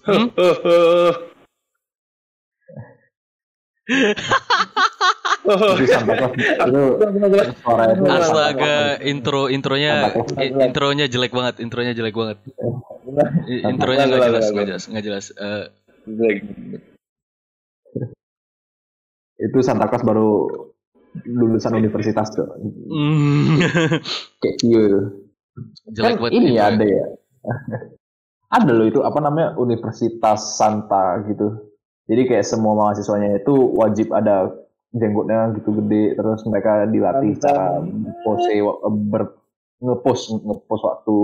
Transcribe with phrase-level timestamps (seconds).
[0.00, 0.28] Hmm?
[8.06, 12.38] Astaga, intro intronya intronya jelek banget, intronya jelek banget.
[13.48, 15.24] Intronya nggak jelas, nggak jelas, nggak jelas.
[15.34, 15.64] Eh,
[19.40, 20.28] itu Santa Claus baru
[21.26, 22.46] lulusan universitas tuh.
[22.60, 23.58] mm,
[24.38, 24.56] Kayak
[25.90, 26.32] jelek Kan banget.
[26.36, 26.68] ini intronya.
[26.68, 27.06] ada ya.
[28.50, 31.70] Ada loh itu apa namanya Universitas Santa gitu.
[32.10, 34.50] Jadi kayak semua mahasiswanya itu wajib ada
[34.90, 37.46] jenggotnya gitu gede terus mereka dilatih Santa.
[37.46, 37.66] cara
[38.26, 38.50] pose
[39.06, 39.22] ber
[39.78, 41.18] ngepost ngepost waktu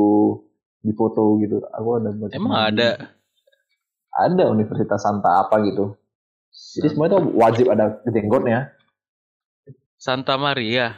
[0.86, 1.58] di foto gitu.
[1.74, 2.90] Aku ada Emang ada.
[4.14, 5.98] ada Universitas Santa apa gitu.
[6.78, 8.70] Jadi semua itu wajib ada jenggotnya.
[9.98, 10.94] Santa Maria.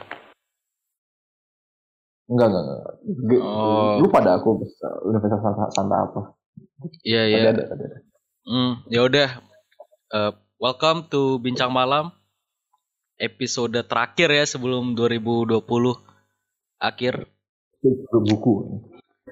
[2.29, 3.41] Enggak enggak enggak.
[3.41, 3.97] Oh.
[3.97, 4.61] Lupa dah aku
[5.09, 6.21] Universitas Santa, Santa apa.
[7.01, 7.37] Iya iya.
[7.49, 7.97] Ada, ada, ada.
[8.45, 9.29] Hmm, ya udah.
[10.09, 12.13] Eh, welcome to Bincang Malam.
[13.19, 15.57] Episode terakhir ya sebelum 2020
[16.79, 17.27] akhir.
[17.81, 18.53] Itu buku.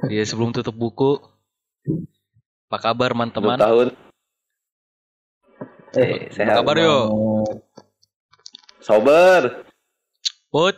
[0.10, 1.22] Ya sebelum tutup buku.
[2.68, 3.56] Apa kabar teman-teman?
[3.62, 3.88] tahun.
[5.96, 6.60] Eh, Eh, sehat.
[6.60, 6.98] kabar, yo?
[8.84, 9.64] Sober.
[10.52, 10.76] Put,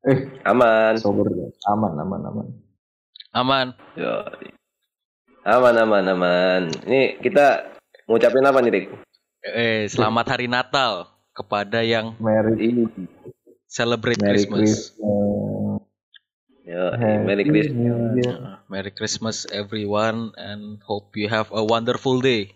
[0.00, 0.96] Eh, Aman.
[0.96, 1.28] sober
[1.68, 2.46] aman aman aman.
[3.36, 3.66] aman.
[4.00, 4.24] Yo.
[5.44, 6.62] Aman, aman, aman.
[6.84, 7.72] Ini kita
[8.04, 8.86] ngucapin apa nih, Rik?
[9.40, 12.84] Eh, selamat hari Natal kepada yang Merry Ini.
[13.64, 14.92] celebrate Merry Christmas.
[14.96, 15.80] Christmas.
[16.64, 16.84] Yo,
[17.24, 18.24] Merry Christmas.
[18.24, 22.52] Uh, Merry Christmas everyone and hope you have a wonderful day.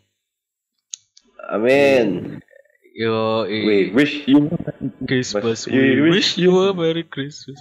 [1.49, 2.41] Amin.
[2.95, 4.47] Yo, We wish you
[5.03, 5.67] Christmas.
[5.67, 7.59] We We wish you a Merry Christmas.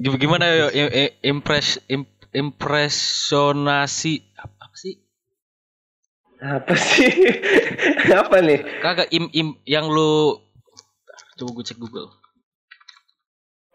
[0.00, 4.94] Gim- Gimana yo i- i- impres im- impresionasi apa apa sih?
[6.40, 7.10] apa sih?
[8.24, 8.60] apa nih?
[8.80, 10.40] Kagak im im yang lu
[11.36, 12.08] coba gue cek Google.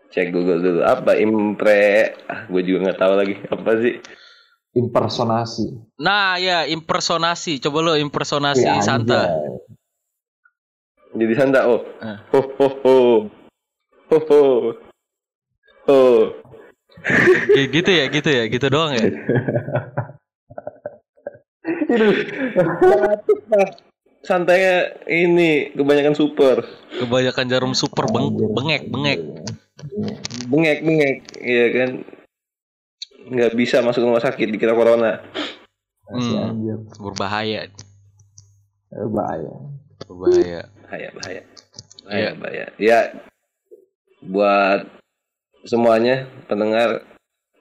[0.10, 0.82] Cek Google dulu.
[0.82, 2.18] Apa impre?
[2.26, 3.36] Ah, gue juga nggak tahu lagi.
[3.46, 4.02] Apa sih?
[4.78, 5.66] Impersonasi.
[5.98, 7.58] Nah, ya impersonasi.
[7.58, 9.34] Coba lo impersonasi Wih, Santa.
[11.18, 11.66] Jadi Santa.
[11.66, 11.82] Oh.
[11.82, 12.18] Eh.
[12.34, 12.96] Ho ho ho.
[14.14, 14.40] Ho ho.
[17.56, 19.10] Gitu ya, gitu ya, gitu doang ya.
[21.90, 22.08] Itu
[24.20, 26.68] Santanya ini kebanyakan super.
[26.92, 29.20] Kebanyakan jarum super beng bengek, bengek.
[30.52, 31.16] Bengek bengek.
[31.40, 31.90] Iya kan.
[33.30, 35.22] Nggak bisa masuk rumah sakit dikira corona.
[36.10, 36.58] Hmm.
[36.98, 37.70] Berbahaya,
[38.90, 39.54] Eh, Bahaya.
[40.10, 40.62] berbahaya.
[40.82, 41.42] Bahaya bahaya.
[41.46, 41.46] Iya.
[42.02, 42.66] Bahaya bahaya.
[42.82, 43.00] Ya.
[44.20, 44.90] Buat
[45.64, 47.06] semuanya pendengar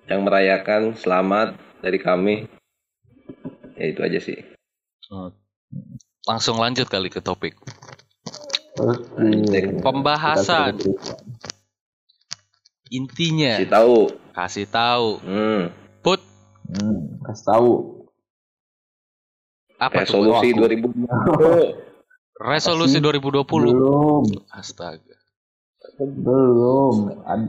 [0.08, 1.52] yang merayakan selamat
[1.84, 2.48] dari kami.
[3.76, 4.40] Ya itu aja sih.
[5.12, 5.36] Hmm.
[6.24, 7.52] Langsung lanjut kali ke topik.
[8.80, 9.76] Oke.
[9.84, 10.80] Pembahasan.
[12.90, 13.96] Intinya Kasih tahu.
[14.32, 15.08] kasih tahu.
[15.20, 15.62] Hmm.
[16.00, 16.20] Put
[16.64, 17.70] Hmm, kasih tahu.
[19.78, 20.02] apa?
[20.02, 20.58] Resolusi aku.
[20.60, 21.74] 2020.
[22.36, 23.04] Resolusi Kasih.
[23.22, 23.72] 2020.
[23.72, 25.16] Belum, Astaga.
[25.98, 26.94] belum.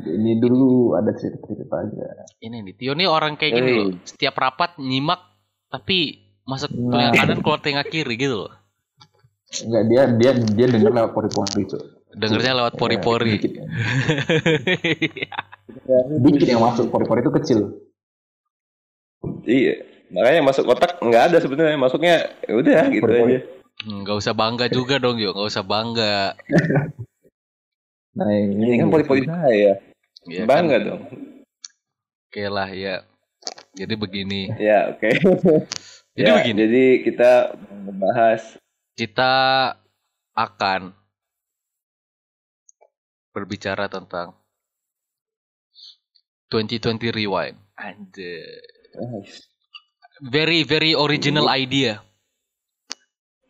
[0.06, 2.06] Ini dulu ada cerita-cerita aja.
[2.40, 3.78] Ini nih, Tio nih orang kayak gini Hey.
[3.84, 3.94] loh.
[4.04, 5.20] Setiap rapat nyimak
[5.68, 7.10] tapi masuk Nah.
[7.10, 8.54] telinga kanan keluar telinga kiri gitu loh.
[9.60, 11.82] Enggak dia dia dia denger lewat pori-pori cuy.
[12.10, 13.38] Dengernya lewat pori-pori.
[13.38, 13.54] Dikit,
[16.26, 17.60] dikit yang masuk pori-pori itu kecil.
[19.44, 19.76] Iya.
[20.10, 21.76] Makanya masuk kotak nggak ada sebenarnya.
[21.76, 23.30] Masuknya ya udah gitu Pori-pori.
[23.30, 23.40] aja.
[23.80, 26.36] Hmm, Gak usah bangga juga dong yo, gak usah bangga.
[28.10, 29.80] Nah ini, Ini kan pori-pori saya.
[30.28, 30.82] Ya, Bangga kan?
[30.84, 31.02] dong.
[32.28, 33.06] Oke lah ya.
[33.72, 34.52] Jadi begini.
[34.60, 35.08] Ya, oke.
[36.18, 36.58] Jadi Ya, begini.
[36.60, 37.32] Jadi kita
[37.72, 38.60] membahas
[38.92, 39.34] Kita
[40.36, 40.92] akan
[43.32, 44.34] berbicara tentang
[46.52, 47.58] 2020 Rewind.
[47.78, 48.44] Anjir.
[50.20, 52.02] Very very original idea.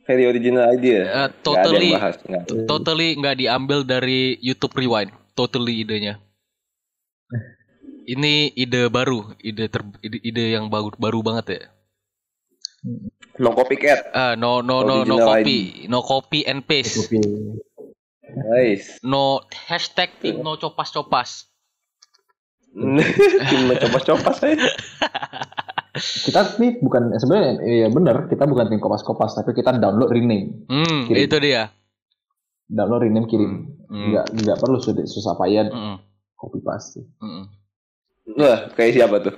[0.10, 1.06] very original idea.
[1.06, 2.16] Nggak ada totally yang bahas.
[2.26, 2.44] Nggak.
[2.50, 5.14] t- totally nggak diambil dari YouTube Rewind.
[5.38, 6.18] Totally idenya.
[8.10, 11.62] Ini ide baru, ide ter, ide, ide yang baru baru banget ya.
[13.38, 14.10] No copycat.
[14.18, 17.06] Ah, no no no no Original copy, no copy and paste.
[17.06, 17.22] Oke.
[18.32, 19.02] Nice.
[19.02, 21.50] No hashtag tim no copas copas.
[22.70, 24.56] Tim copas-copas aja.
[26.00, 31.04] Kita nih bukan sebenarnya ya benar kita bukan tim kopas-kopas tapi kita download rename, Hmm,
[31.04, 31.26] Kirim.
[31.26, 31.74] itu dia.
[32.66, 33.74] download rename kirim.
[33.90, 33.98] Hmm.
[34.06, 35.98] Enggak enggak perlu susah, susah payah Mm-mm.
[36.38, 37.02] copy paste.
[37.20, 37.50] Mm-mm.
[38.38, 39.34] Wah, kayak siapa tuh?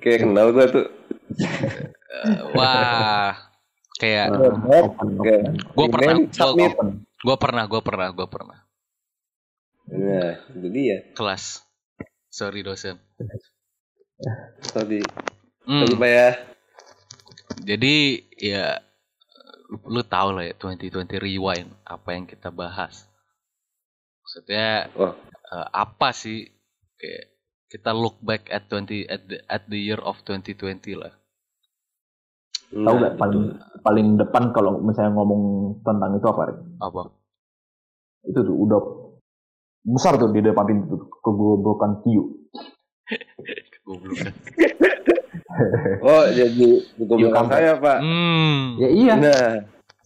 [0.00, 0.86] Kayak kenal gua tuh.
[1.28, 3.36] Eh, wah,
[4.00, 5.34] kayak open, Oke.
[5.36, 5.52] open.
[5.76, 6.80] Gua pernah, Email,
[7.24, 8.58] gua pernah, gua pernah, gua pernah
[9.90, 10.98] Nah, itu dia.
[11.18, 11.66] kelas.
[12.30, 12.96] Sorry dosen.
[14.72, 15.00] Tadi,
[15.66, 16.28] Hmm, Pak ya.
[17.60, 17.96] jadi
[18.38, 18.80] ya
[19.70, 23.06] lu, lu tahu lah ya 2020 rewind apa yang kita bahas.
[24.24, 25.14] Maksudnya Wah.
[25.52, 26.48] eh, apa sih
[27.00, 27.24] kayak
[27.70, 31.14] kita look back at 20 at the, at the year of 2020 lah.
[32.70, 33.44] Tahu Nah, nggak paling
[33.82, 35.42] paling depan kalau misalnya ngomong
[35.82, 36.40] tentang itu apa?
[36.54, 36.58] Rik?
[36.78, 37.02] Apa?
[38.30, 38.80] Itu tuh udah
[39.82, 42.24] besar tuh di depan pintu tuh, kegoblokan Tio.
[43.86, 44.32] Goblokan.
[46.00, 47.52] Oh, jadi comeback.
[47.52, 47.98] saya, Pak.
[48.00, 48.80] Hmm.
[48.80, 49.50] Ya iya, Nah,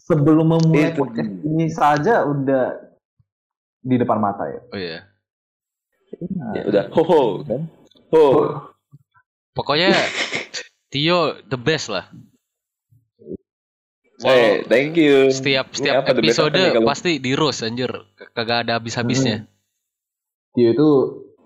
[0.03, 1.05] sebelum memulai Itu.
[1.05, 2.75] podcast ini saja udah
[3.79, 4.61] di depan mata ya.
[4.73, 5.01] Oh iya.
[6.59, 6.85] ya udah.
[6.91, 7.61] Ho ho kan.
[8.11, 8.23] Ho.
[9.55, 9.95] Pokoknya
[10.91, 12.09] Tio the best lah.
[14.21, 15.27] Eh, thank you.
[15.29, 17.91] Setiap setiap apa, episode kalau- pasti di roast anjir.
[18.15, 19.51] K- Kagak ada habis-habisnya.
[20.55, 20.89] Tio itu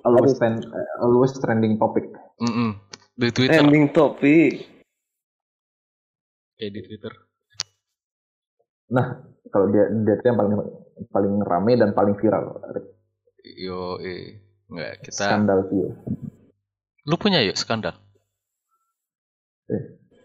[0.03, 0.69] always, trend,
[1.00, 2.12] always trending topic.
[2.38, 2.76] Mm-mm.
[3.15, 4.69] Di Twitter Ending topik.
[6.55, 7.12] kayak di Twitter.
[9.49, 10.55] Kalau dia dia itu yang paling
[11.09, 12.59] paling rame dan paling viral.
[13.56, 14.44] Yo, eh.
[14.69, 15.88] Enggak, kita Skandal Tio.
[17.09, 17.97] lu punya yuk skandal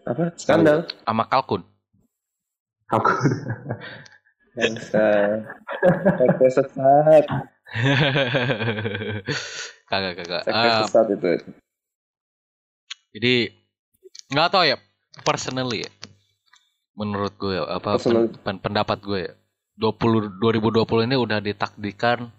[0.04, 0.36] Apa?
[0.36, 0.84] Skandal.
[1.00, 1.64] sama kalkun.
[2.90, 3.12] Aku.
[4.54, 7.24] Sekte sesat.
[9.88, 10.42] kagak kagak.
[10.44, 11.30] Sekte Ah, sesat itu.
[13.14, 13.34] jadi
[14.30, 14.76] nggak tahu ya
[15.22, 15.90] personally ya.
[16.94, 18.30] Menurut gue apa Personally.
[18.30, 19.32] pen- pen- pendapat gue ya.
[19.74, 22.30] 20 2020 ini udah ditakdirkan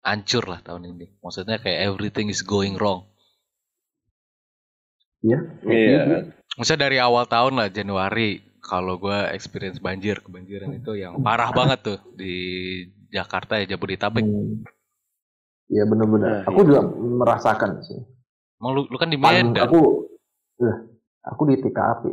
[0.00, 1.20] hancur lah tahun ini.
[1.20, 3.04] Maksudnya kayak everything is going wrong.
[5.20, 5.38] Iya.
[5.64, 6.00] Iya.
[6.00, 6.22] kan?
[6.56, 11.84] Maksudnya dari awal tahun lah Januari kalau gue experience banjir kebanjiran itu yang parah banget
[11.84, 12.34] tuh di
[13.12, 14.24] Jakarta ya Jabodetabek.
[14.24, 14.64] Hmm.
[15.68, 16.28] Iya benar-benar.
[16.28, 16.68] Nah, aku iya.
[16.68, 18.00] juga merasakan sih.
[18.60, 19.68] Emang lu, lu kan di Paling Medan.
[19.68, 19.80] aku,
[20.60, 20.76] eh,
[21.24, 22.04] aku di TKP.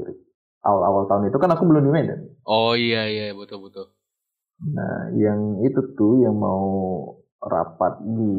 [0.62, 2.20] Awal-awal tahun itu kan aku belum di Medan.
[2.46, 3.92] Oh iya iya betul betul.
[4.62, 6.62] Nah, yang itu tuh yang mau
[7.42, 8.32] rapat di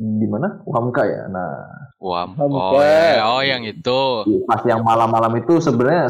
[0.00, 0.64] di mana?
[0.64, 1.28] Uhamka ya.
[1.28, 1.52] Nah,
[2.00, 2.32] Wam.
[2.40, 4.24] Oh iya, oh yang itu.
[4.48, 6.08] pas yang malam-malam itu sebenarnya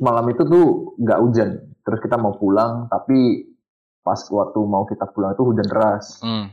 [0.00, 0.66] malam itu tuh
[0.96, 1.50] nggak hujan.
[1.84, 3.44] Terus kita mau pulang, tapi
[4.00, 6.20] pas waktu mau kita pulang itu hujan deras.
[6.24, 6.48] Hmm.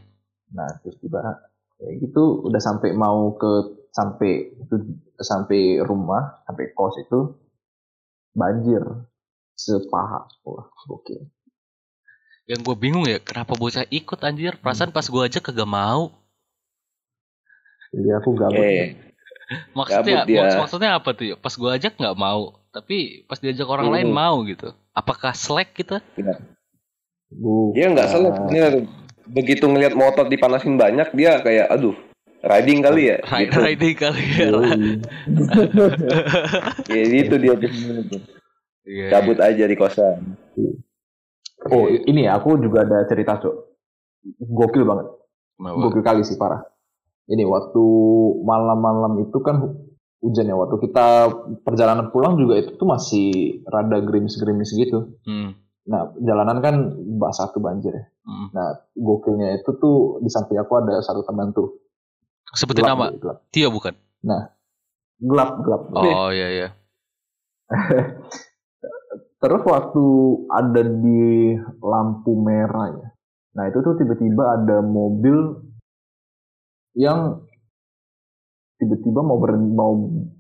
[0.52, 1.40] Nah, tiba-tiba
[1.80, 3.52] kayak gitu udah sampai mau ke
[3.92, 4.76] sampai itu
[5.16, 7.20] sampai rumah, sampai kos itu
[8.32, 8.84] banjir
[9.56, 10.28] sepaha.
[10.44, 11.24] Wah, gokil.
[12.50, 14.60] Yang gue bingung ya, kenapa bocah ikut anjir?
[14.60, 16.12] Perasaan pas gue aja kagak mau.
[17.92, 18.60] Jadi aku gabut.
[18.60, 18.96] Eh,
[19.76, 20.60] Maksudnya, Gabut dia.
[20.64, 21.36] maksudnya apa tuh ya?
[21.36, 23.94] Pas gue ajak nggak mau, tapi pas diajak orang Hmm.
[23.94, 24.72] lain mau gitu.
[24.92, 26.04] Apakah slack kita?
[27.32, 27.72] Bukan.
[27.72, 28.32] dia nggak salah.
[28.48, 28.84] Dia
[29.26, 31.96] begitu ngelihat motor dipanasin banyak, dia kayak, aduh,
[32.42, 33.18] riding kali ya.
[33.22, 33.60] Ride Gitu.
[33.62, 34.46] riding kali ya.
[34.50, 34.68] Yoi.
[36.92, 37.56] Ya, gitu dia.
[38.82, 40.36] Iya, Cabut aja di kosan.
[41.70, 43.56] Oh, ini ya, aku juga ada cerita, Cok.
[44.42, 45.08] Gokil banget.
[45.56, 46.66] Gokil kali sih, parah.
[47.30, 47.84] Ini waktu
[48.42, 49.62] malam-malam itu kan
[50.22, 50.56] hujan ya.
[50.56, 51.08] Waktu kita
[51.66, 55.18] perjalanan pulang juga itu tuh masih rada gerimis-gerimis gitu.
[55.26, 55.58] Hmm.
[55.90, 56.76] Nah, jalanan kan
[57.18, 58.06] basah tuh banjir ya.
[58.26, 58.48] hmm.
[58.54, 61.82] Nah, gokilnya itu tuh di samping aku ada satu teman tuh.
[62.54, 63.08] Sebutin Gelap, nama.
[63.18, 63.38] gelap.
[63.50, 63.94] Tio bukan?
[65.22, 65.82] Gelap, gelap.
[65.94, 66.70] Oh iya iya.
[69.42, 70.06] Terus waktu
[70.54, 73.08] ada di lampu merah ya.
[73.58, 75.58] Nah, itu tuh tiba-tiba ada mobil
[76.96, 77.42] yang
[78.82, 79.94] tiba-tiba mau berhenti, mau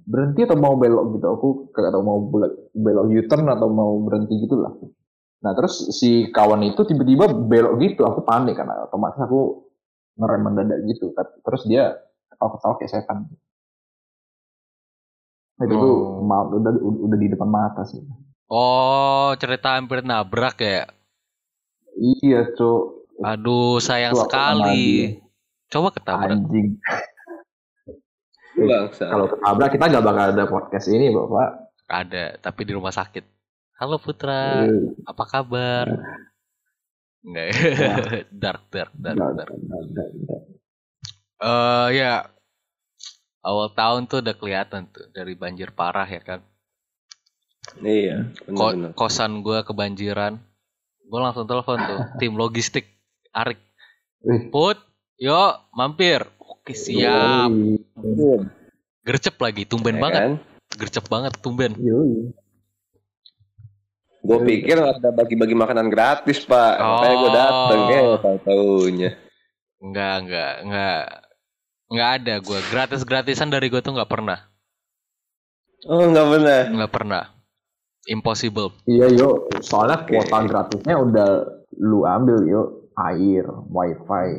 [0.10, 1.26] berhenti atau mau belok gitu.
[1.30, 4.74] Aku kagak tahu mau belok, belok U-turn atau mau berhenti gitu lah.
[5.46, 8.02] Nah, terus si kawan itu tiba-tiba belok gitu.
[8.02, 9.70] Aku panik karena otomatis aku
[10.18, 11.14] ngerem mendadak gitu.
[11.14, 11.94] Terus dia
[12.34, 13.30] ketawa-ketawa kayak setan.
[15.62, 16.26] Nah, Itu tuh Oh.
[16.26, 18.02] ma- udah, udah di depan mata sih.
[18.50, 20.90] Oh, cerita hampir nabrak ya.
[21.94, 22.82] Iya, Cok.
[23.22, 25.22] Aduh, sayang aku sekali.
[25.70, 26.34] Coba ketabrak.
[26.34, 26.82] Anjing.
[28.64, 29.06] Bangsa.
[29.06, 31.50] Kalau ketabrak kita gak bakal ada podcast ini, Bapak.
[31.86, 33.26] Ada, tapi di rumah sakit.
[33.76, 35.86] Halo Putra, Eh, apa kabar?
[37.22, 37.56] Enggak ya.
[38.32, 39.50] dark, dark, dark, nggak- dark.
[39.52, 40.42] nggak- nggak- nggak.
[41.40, 42.14] Eh ya,
[43.42, 46.42] awal tahun tuh udah kelihatan tuh dari banjir parah ya kan.
[47.78, 50.38] Iya, Ko- kosan gua kebanjiran.
[51.04, 52.86] Gua langsung telepon tuh tim logistik
[53.32, 53.58] Arik.
[54.50, 54.78] Put,
[55.18, 56.22] yuk mampir.
[56.72, 57.50] Oke siap.
[59.04, 60.22] Gercep lagi, tumben Ya banget.
[60.22, 60.34] kan?
[60.72, 61.76] gercep banget tumben.
[64.22, 69.10] Gue pikir ada bagi-bagi makanan gratis pak, makanya gue dateng ya tahu taunya.
[69.82, 71.04] Enggak, enggak, enggak.
[71.92, 72.60] Enggak ada gue.
[72.72, 74.40] Gratis-gratisan dari gue tuh nggak pernah.
[75.90, 76.64] Oh nggak benar.
[76.72, 77.24] Nggak pernah.
[78.08, 78.72] Impossible.
[78.88, 81.30] Iya yuk, soalnya kuota gratisnya udah
[81.82, 84.30] lu ambil yuk air, wifi.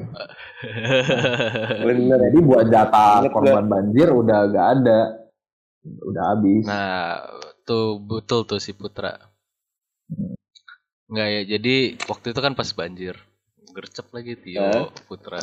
[1.87, 2.19] Bener.
[2.23, 5.00] Jadi buat jatah Ingat korban banjir udah gak ada,
[5.83, 6.64] udah habis.
[6.64, 7.23] nah,
[7.62, 9.19] tuh betul tuh si Putra.
[11.07, 13.14] Enggak ya, jadi waktu itu kan pas banjir.
[13.73, 14.85] Gercep lagi Tio, Eh?
[15.07, 15.40] Putra.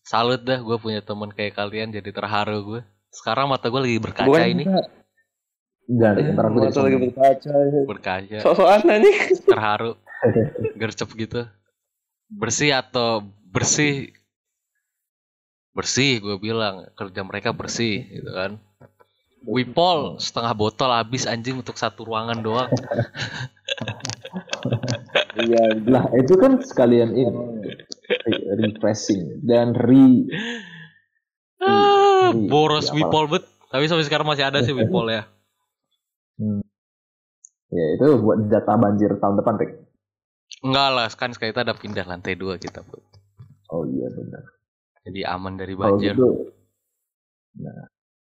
[0.00, 2.80] Salut dah gue punya temen kayak kalian jadi terharu gue.
[3.08, 4.64] Sekarang mata gue lagi berkaca Bukan ini.
[5.90, 7.52] Jangan ntar aku jadi Mata lagi berkaca.
[7.82, 9.16] Berkaca, Sok-sokan nih.
[9.42, 9.92] terharu.
[10.80, 11.40] Gercep gitu.
[12.30, 14.14] Bersih atau bersih?
[15.74, 16.86] Bersih gue bilang.
[16.94, 18.56] Kerja mereka bersih gitu kan.
[19.40, 22.70] Wipol setengah botol habis anjing untuk satu ruangan doang.
[25.34, 25.80] Iya.
[25.88, 27.32] Lah itu kan sekalian ini
[28.06, 30.28] re- refreshing dan re
[31.60, 33.44] Ah, Iya, boros iya, Wipol bet.
[33.68, 35.22] Tapi sampai sekarang masih ada sih Wipol ya.
[37.70, 39.72] ya itu buat jatah banjir tahun depan Rick.
[40.60, 43.00] Enggak lah, kan sekali kita ada pindah lantai dua kita Bud.
[43.70, 44.42] Oh iya benar.
[45.00, 46.12] Jadi aman dari Kalau banjir.
[46.12, 46.28] gitu,
[47.56, 47.86] nah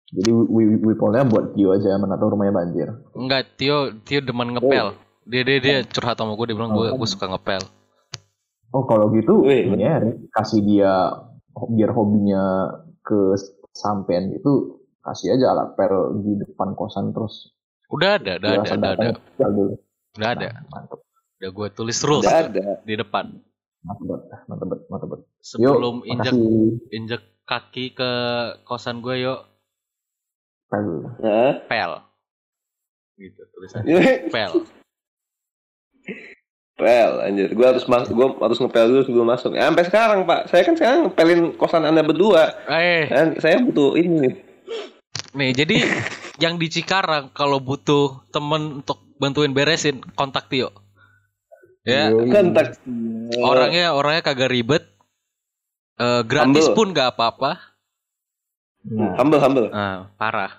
[0.08, 2.88] jadi wi- wi- wipolnya buat Tio aja mana tahu rumahnya banjir.
[3.12, 4.96] Enggak, Tio Tio demen ngepel.
[5.26, 6.96] Dia dia dia curhat sama gue dia bilang gue Oh.
[6.96, 7.62] gue suka ngepel.
[8.70, 9.99] Oh kalau gitu Wih, ini ya
[10.32, 10.92] kasih dia
[11.56, 12.42] biar hobinya
[13.00, 13.35] ke
[13.73, 17.54] sampean itu kasih aja alat pel di depan kosan terus
[17.87, 19.08] Udah ada, udah ada, udah ada.
[20.18, 20.49] Udah ada.
[20.50, 20.99] Nah, mantep
[21.36, 22.66] Udah gue tulis rules Udah ada.
[22.82, 23.28] di depan.
[23.86, 25.20] mantep banget.
[25.20, 28.10] Yuk, Sebelum injek makasih injek kaki ke
[28.66, 29.40] kosan gue yuk
[30.66, 31.06] pel
[31.70, 31.92] pel.
[33.16, 34.26] Gitu tulisannya.
[34.34, 34.52] Pel.
[36.76, 37.48] Pel, anjir.
[37.56, 39.56] Gue harus mas, gue harus ngepel dulu sebelum masuk.
[39.56, 42.52] Ya, sampai sekarang pak, saya kan sekarang ngepelin kosan anda berdua.
[42.68, 43.08] Eh,
[43.40, 44.34] saya butuh ini nih.
[45.32, 45.76] nih jadi
[46.44, 50.85] yang di Cikarang kalau butuh temen untuk bantuin beresin kontak Tio.
[51.86, 52.10] Ya.
[52.10, 52.82] Kontak.
[53.38, 54.84] orangnya orangnya kagak ribet.
[55.96, 56.76] Eh, gratis Humble.
[56.76, 57.56] pun gak apa-apa.
[58.86, 59.68] Nah, Humble, humble.
[59.70, 60.52] Nah, parah.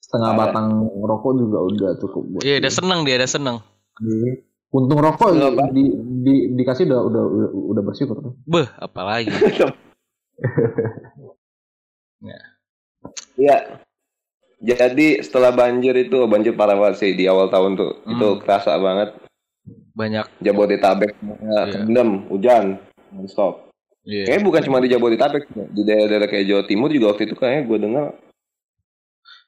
[0.00, 0.48] setengah Parah.
[0.48, 0.68] batang
[1.02, 2.60] rokok juga udah cukup buat Iya, dia.
[2.62, 3.56] udah seneng dia, udah seneng.
[4.00, 4.32] Iya.
[4.70, 5.70] Untung rokok Pak.
[5.70, 5.82] di,
[6.22, 8.16] di, dikasih udah udah udah, udah bersyukur.
[8.46, 9.30] Beh, apalagi.
[13.34, 13.56] Iya.
[14.64, 18.00] Jadi setelah banjir itu banjir parah banget sih di awal tahun tuh.
[18.06, 18.16] Hmm.
[18.16, 19.12] Itu kerasa banget.
[19.94, 20.26] Banyak.
[20.38, 21.62] Jabodetabek Iya.
[21.70, 22.82] terendam, hujan,
[23.24, 23.70] stop.
[24.02, 24.26] Iya.
[24.26, 27.78] Kayaknya bukan cuma di Jabodetabek, di daerah-daerah kayak Jawa Timur juga waktu itu kayaknya gue
[27.80, 28.06] dengar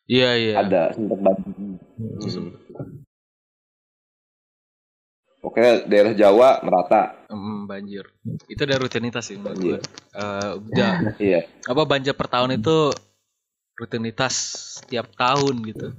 [0.06, 0.54] Iya, iya.
[0.56, 1.50] ada sempat banjir.
[1.50, 2.54] Hmm.
[5.42, 7.26] Oke, daerah Jawa merata.
[7.26, 8.06] Hmm, banjir.
[8.46, 9.78] Itu udah rutinitas sih menurut Banjir.
[9.78, 9.80] gue.
[10.12, 11.40] Eh, udah Iya.
[11.64, 12.90] apa banjir per tahun itu
[13.74, 14.34] rutinitas
[14.78, 15.90] setiap tahun gitu.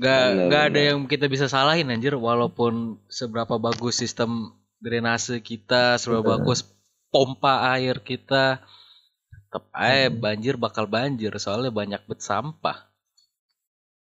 [0.00, 0.88] Gak, Bener, gak ada bener.
[0.88, 6.64] yang kita bisa salahin anjir walaupun seberapa bagus sistem drainase kita, seberapa bagus
[7.12, 8.64] pompa air kita
[9.50, 12.86] tetap aja banjir bakal banjir soalnya banyak bet sampah.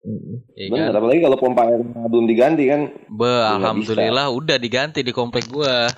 [0.06, 0.36] Mm.
[0.56, 1.00] Ya Bener, kan?
[1.04, 2.80] apalagi kalau pompa air belum diganti kan.
[3.12, 5.90] Be, nggak alhamdulillah udah diganti di komplek gua.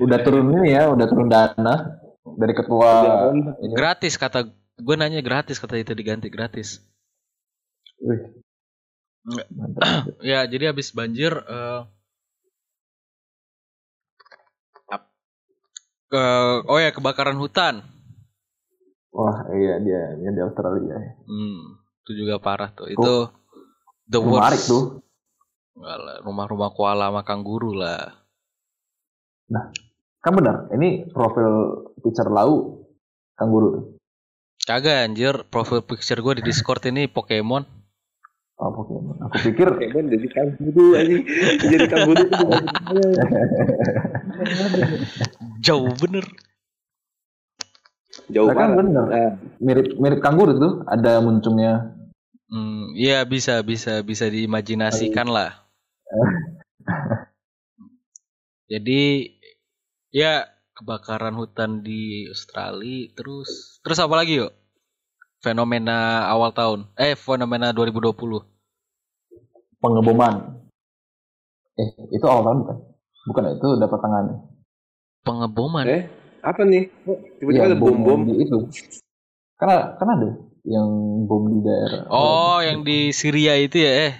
[0.00, 2.90] Udah turun ini ya, udah turun dana dari ketua
[3.36, 3.76] ini.
[3.76, 4.48] Gratis kata
[4.82, 6.82] gue nanya gratis kata itu diganti gratis.
[8.02, 8.20] Wih.
[10.22, 11.30] Ya, jadi habis banjir
[14.90, 15.14] ap-
[16.10, 16.24] ke
[16.66, 17.86] oh ya kebakaran hutan.
[19.12, 20.96] Wah, iya dia yang di Australia.
[20.96, 21.12] ya.
[21.28, 22.88] Hmm, itu juga parah tuh.
[22.90, 23.28] Itu
[24.10, 24.72] the Menarik worst.
[24.72, 24.84] tuh.
[26.26, 28.12] Rumah-rumah koala sama kanguru lah.
[30.22, 31.50] Kan benar, ini profil
[32.00, 32.84] picture lau
[33.36, 33.84] kangguru tuh.
[34.62, 37.64] Kagak anjir, profil picture gue di Discord ini Pokemon.
[38.62, 39.18] Oh, Pokemon.
[39.26, 41.16] Aku pikir ben jadi kanguru aja.
[41.66, 42.46] Jadi kanguru itu
[45.66, 46.26] Jauh bener.
[48.28, 48.78] jauh Lah kan banget.
[48.86, 49.04] bener.
[49.08, 51.96] Nah, mirip mirip kangguru tuh, ada muncungnya.
[52.52, 55.64] Hmm, iya bisa bisa bisa diimajinasikan lah.
[58.72, 59.32] Jadi
[60.12, 60.44] ya
[60.82, 64.50] kebakaran hutan di Australia terus terus apa lagi yuk?
[65.38, 66.90] Fenomena awal tahun.
[66.98, 68.42] Eh fenomena 2020.
[69.78, 70.58] Pengeboman.
[71.78, 72.76] Eh, itu awal tahun bukan?
[73.30, 74.26] Bukan itu udah pertengahan.
[75.22, 75.86] Pengeboman.
[75.86, 76.02] Eh,
[76.42, 76.90] apa nih?
[77.38, 78.20] Tiba-tiba Iya, ada bom bom.
[78.26, 78.58] di itu.
[79.54, 80.28] Karena kan ada
[80.66, 80.90] yang
[81.26, 82.10] bom di daerah.
[82.10, 84.14] Oh, yang di Syria itu ya, eh.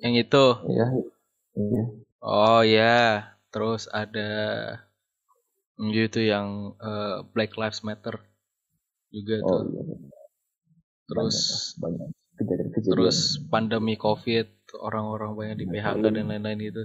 [0.00, 0.44] Yang itu.
[0.72, 0.86] Iya.
[1.56, 1.84] Iya.
[2.20, 2.96] Oh ya,
[3.48, 4.28] terus ada
[5.78, 8.16] gitu yang eh, Black Lives Matter
[9.10, 9.60] juga Oh tuh.
[9.68, 9.82] iya.
[11.06, 11.36] Terus
[11.78, 12.92] banyak, banyak kejadian-kejadian.
[12.92, 16.82] terus pandemi Covid, orang-orang banyak di PHK dan lain-lain gitu.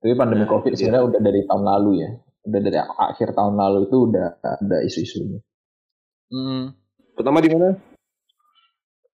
[0.00, 0.78] Tapi pandemi Nah, COVID iya.
[0.80, 2.10] sebenarnya udah dari tahun lalu ya.
[2.40, 5.40] Udah dari akhir tahun lalu itu udah ada isu-isunya.
[6.32, 6.72] Hmm.
[7.12, 7.76] Pertama di mana?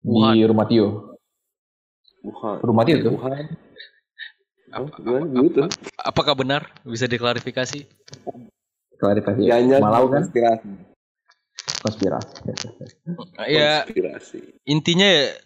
[0.07, 0.35] Wuhan.
[0.39, 0.87] Di rumah Tio.
[2.23, 2.57] Wuhan.
[2.63, 3.13] Rumah Tio tuh.
[3.19, 3.45] Wuhan.
[4.77, 5.63] Apa- Oh, gimana apa- gitu?
[5.99, 6.63] Apakah benar?
[6.83, 7.89] Bisa diklarifikasi?
[8.97, 9.41] Klarifikasi.
[9.43, 10.69] Jangan Malau kan konspirasi.
[11.79, 12.33] konspirasi.
[13.47, 14.39] Ya, Konspirasi.
[14.65, 15.37] intinya ya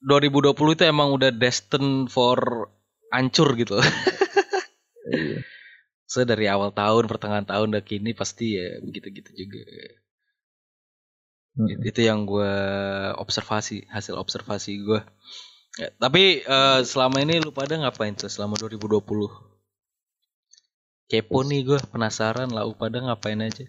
[0.00, 2.68] 2020 itu emang udah destined for
[3.08, 3.78] hancur gitu.
[5.04, 5.44] Iya.
[6.04, 9.62] So dari awal tahun, pertengahan tahun udah kini pasti ya begitu-gitu juga.
[11.54, 11.68] Hmm.
[11.68, 12.54] It- Itu yang gue
[13.16, 15.00] observasi, hasil observasi gue.
[15.74, 19.02] Ya, tapi eh, selama ini lu pada ngapain tuh selama 2020?
[21.10, 23.66] Kepo nih gue, penasaran lah lu pada ngapain aja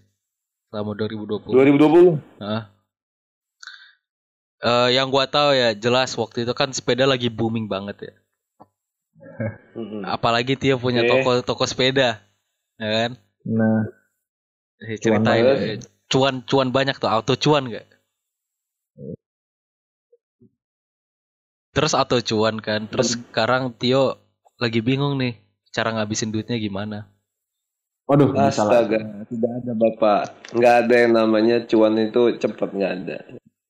[0.69, 1.51] selama 2020.
[1.51, 2.21] 2020.
[2.41, 2.75] Hah?
[4.65, 8.13] Eh, yang gua tahu ya jelas waktu itu kan sepeda lagi booming banget ya.
[10.09, 11.09] Apalagi Tio punya Oke.
[11.11, 12.23] toko toko sepeda,
[12.81, 13.11] ya kan?
[13.45, 13.85] Nah,
[14.79, 17.85] Ceritain cuan cuan banyak tuh auto cuan gak?
[21.75, 24.15] Terus auto cuan kan, terus sekarang Tio
[24.55, 25.35] lagi bingung nih
[25.69, 27.11] cara ngabisin duitnya gimana?
[28.07, 28.31] waduh.
[28.37, 30.21] Astaga, tidak ada bapak.
[30.55, 33.17] Nggak ada yang namanya cuan itu cepat nggak ada.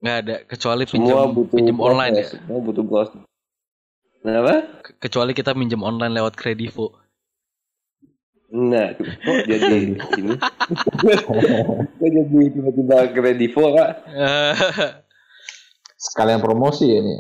[0.04, 2.18] Nggak ada kecuali Semua pinjam butuh pinjam online ya.
[2.22, 2.38] proses.
[2.38, 3.22] Semua butuh proses.
[4.22, 4.54] Kenapa?
[4.84, 6.94] Ke- Kecuali kita minjem online lewat Kredivo.
[8.52, 9.66] Nah, kok jadi
[10.22, 10.36] ini?
[11.98, 12.22] Kok jadi
[12.54, 13.90] tiba-tiba kredivo kak?
[16.06, 17.16] Sekalian promosi ya ini.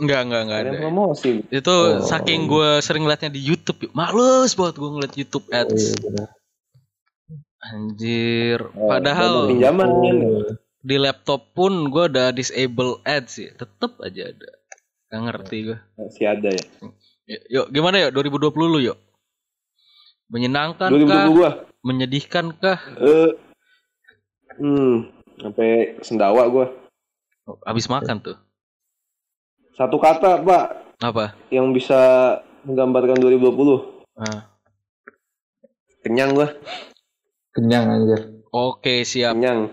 [0.00, 0.80] Enggak, enggak, enggak Ada ada.
[0.80, 1.32] promosi.
[1.46, 2.00] Itu Oh.
[2.00, 3.92] saking gue sering ngeliatnya di YouTube, yuk.
[3.92, 5.84] males banget gue ngeliat YouTube Oh, iya, ads.
[5.98, 6.28] benar.
[7.62, 9.88] Anjir, Oh, padahal pinjaman?
[9.92, 10.48] Oh,
[10.80, 14.50] di laptop pun gue udah disable ads ya, tetep aja ada.
[15.06, 15.78] Gak ngerti gue.
[15.94, 16.64] Masih ada ya.
[17.50, 18.98] Yuk, gimana yuk 2020 lu yuk?
[20.26, 21.26] Menyenangkan 2020 kah?
[21.28, 21.50] gua.
[21.82, 22.78] Menyedihkan kah?
[22.96, 23.30] Eh,
[24.56, 24.96] hmm,
[25.36, 25.68] sampai
[26.00, 26.66] sendawa gua.
[27.44, 28.38] Oh, Abis makan tuh.
[29.80, 30.64] Satu kata pak
[31.00, 31.32] Apa?
[31.48, 31.96] yang bisa
[32.68, 34.04] menggambarkan 2020.
[34.20, 34.52] Ah.
[36.04, 36.52] Kenyang gua.
[37.50, 38.20] kenyang anjir.
[38.52, 39.32] Oke, siap.
[39.32, 39.72] Kenyang.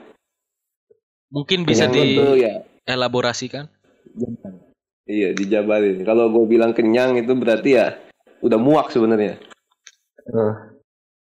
[1.28, 2.54] Mungkin bisa Kenyang tuh ya.
[2.88, 3.67] dielaborasikan?
[5.04, 6.08] Iya dijabarin.
[6.08, 8.00] Kalau gue bilang kenyang itu berarti ya
[8.39, 9.36] udah muak sebenarnya.
[10.24, 10.54] Eh,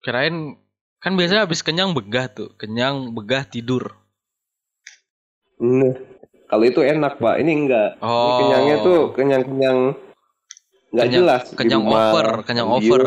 [0.02, 0.54] Kirain
[0.98, 3.94] kan biasanya habis kenyang begah tuh, kenyang begah tidur.
[5.58, 5.94] Nah,
[6.48, 7.36] kalau itu enak pak.
[7.38, 7.90] Ini enggak.
[7.96, 8.38] Ini Oh.
[8.38, 9.78] kenyangnya tuh kenyang-kenyang
[10.88, 11.42] nggak Kenyang- jelas.
[11.46, 12.76] Di kenyang rumah, over, kenyang diem.
[12.80, 13.02] over.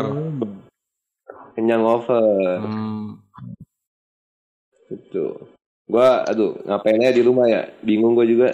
[1.52, 2.56] Kenyang over.
[2.58, 3.06] Hmm,
[4.88, 5.26] Gitu.
[5.84, 7.68] Gua aduh ngapain aja di rumah ya?
[7.80, 8.48] Bingung gua juga.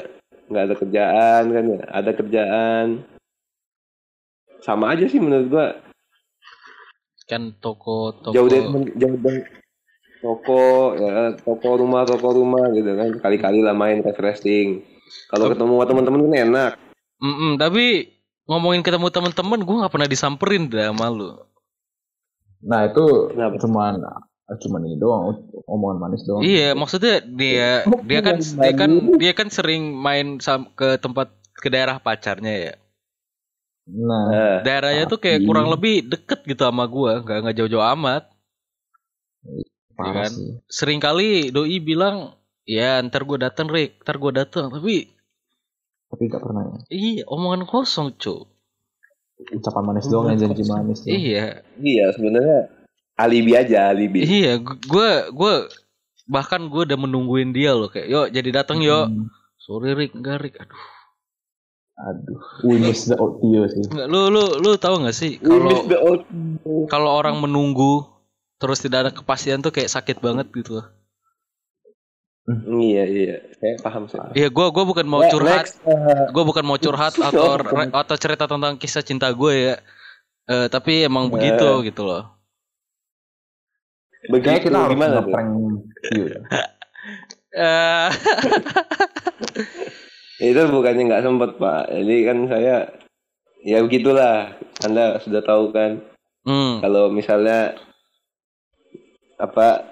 [0.49, 1.81] Nggak ada kerjaan kan ya?
[1.89, 2.87] Ada kerjaan.
[4.59, 5.69] Sama aja sih menurut gua.
[7.29, 8.65] kan toko toko Jauh dari
[8.97, 9.45] jauh dari
[10.19, 14.83] toko ya toko rumah toko rumah gitu kan kali-kali lah main refreshing
[15.31, 16.73] kalau ketemu sama teman-teman kan enak
[17.19, 18.15] Mm-mm, tapi
[18.47, 21.31] ngomongin ketemu teman-teman gue nggak pernah disamperin dah sama lu.
[22.63, 23.59] Nah itu Kenapa?
[23.59, 23.95] cuman
[24.49, 26.41] cuman ini doang, omongan manis doang.
[26.41, 30.41] Iya, maksudnya dia dia kan dia kan dia kan sering main
[30.73, 31.29] ke tempat
[31.59, 32.75] ke daerah pacarnya ya.
[33.89, 38.25] Nah, nah, Daerahnya tuh kayak kurang lebih deket gitu sama gua, nggak nggak jauh-jauh amat.
[39.99, 40.31] Parah kan?
[40.31, 40.51] sih.
[40.65, 44.71] Sering kali doi bilang, ya ntar gua dateng Rick, ntar gua dateng.
[44.71, 45.11] Tapi
[46.09, 46.79] Tapi gak pernah ya.
[46.89, 48.47] iya omongan kosong cu.
[49.51, 51.03] Ucapan manis doang yang janji manis.
[51.03, 51.13] doang.
[51.13, 51.47] Iya,
[51.79, 52.59] iya sebenarnya
[53.15, 54.57] alibi aja alibi iya.
[54.57, 55.55] gu- Gua gua
[56.25, 59.07] bahkan gua udah menungguin dia loh kayak, yuk jadi dateng yuk.
[59.07, 59.27] Hmm,
[59.59, 60.57] Sorry Rick, enggak Rick.
[60.57, 60.87] Aduh.
[61.99, 63.85] Aduh, we miss the old sih.
[63.91, 65.83] Enggak, lu lu lu tahu nggak sih kalau
[66.87, 68.07] kalau orang menunggu
[68.59, 70.83] terus tidak ada kepastian tuh kayak sakit banget gitu.
[72.81, 73.37] iya iya.
[73.61, 77.61] Saya paham sih Iya, gua gua bukan mau curhat, uh, gua bukan mau curhat atau
[77.93, 79.75] atau cerita tentang kisah cinta gue ya.
[80.49, 82.25] Eh, tapi emang begitu gitu loh.
[84.33, 85.29] Begitu kita harus gimana tuh?
[85.29, 85.51] ngeprank.
[87.49, 88.09] Eh,
[90.53, 91.89] itu bukannya nggak sempet pak.
[91.91, 92.77] Jadi kan saya
[93.65, 94.53] ya begitulah.
[94.85, 96.05] Anda sudah tahu kan?
[96.45, 97.75] Hmm, kalau misalnya
[99.39, 99.87] apa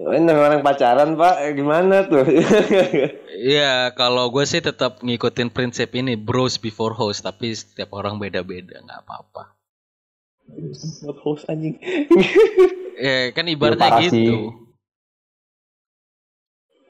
[0.00, 2.24] Ini orang pacaran pak, Eh, gimana tuh?
[3.40, 8.80] Iya, kalau gue sih tetap ngikutin prinsip ini bros before host, tapi setiap orang beda-beda,
[8.80, 9.56] nggak apa-apa.
[11.04, 11.76] Buat host anjing.
[13.00, 14.12] Ya kan ibaratnya sih.
[14.12, 14.36] gitu.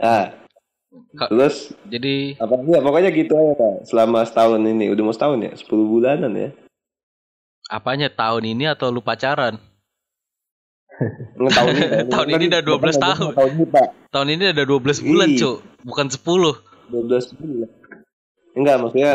[0.03, 0.35] Ah,
[1.14, 3.74] Ka- terus Jadi apa ya pokoknya gitu aja pak.
[3.87, 6.50] Selama setahun ini, udah mau setahun ya, 10 bulanan ya.
[7.70, 9.55] apanya tahun ini atau lu pacaran?
[11.00, 13.32] Tahun ini, Tahun ini udah 12 tahun.
[13.32, 15.28] Tahun ini pak, Tahun ini ada 12 bulan.
[15.36, 15.56] Cuk.
[15.84, 16.20] Bukan 10.
[16.92, 17.70] 12 bulan.
[18.52, 19.12] Enggak maksudnya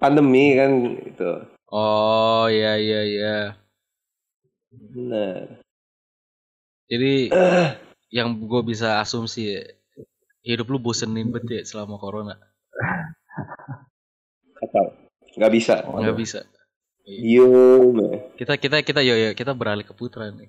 [0.00, 0.70] pandemi kan
[1.04, 1.30] gitu.
[1.68, 3.38] Oh, iya iya iya.
[4.96, 5.44] Nah,
[6.88, 7.28] Jadi
[8.08, 9.60] yang gue bisa asumsi ya,
[10.40, 12.40] hidup lu bosenin banget ya selama corona.
[14.56, 14.96] kacau.
[15.36, 15.74] Nggak bisa.
[15.84, 16.40] Nggak bisa.
[17.08, 17.48] Yo,
[18.36, 20.48] Kita kita kita yo yo kita beralih ke putra nih.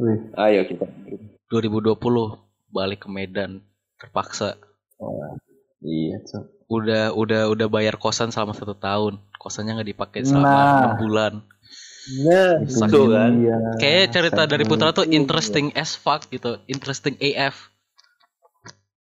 [0.00, 0.86] Wih, ayo kita.
[1.52, 1.92] 2020
[2.70, 3.60] balik ke Medan
[4.00, 4.56] terpaksa.
[5.82, 6.44] iya, Cok.
[6.70, 9.18] Udah udah udah bayar kosan selama satu tahun.
[9.36, 10.78] Kosannya nggak dipakai selama Nah.
[10.78, 11.32] enam bulan.
[12.24, 13.30] Nah, Itu kan.
[13.36, 13.56] dia.
[13.76, 17.68] Kayak cerita dari Putra tuh interesting as fuck gitu, interesting AF.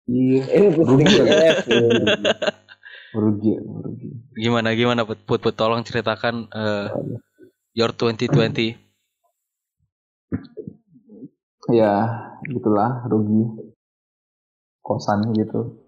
[0.08, 0.44] Iya.
[0.50, 1.16] Interesting Rugi.
[1.20, 1.54] ya.
[3.16, 4.08] Merugi, merugi.
[4.36, 6.88] Gimana gimana Put Put, Put tolong ceritakan eh,
[7.74, 8.76] your 2020.
[11.68, 11.94] Ya,
[12.48, 13.44] gitulah rugi.
[14.80, 15.84] Kosan gitu.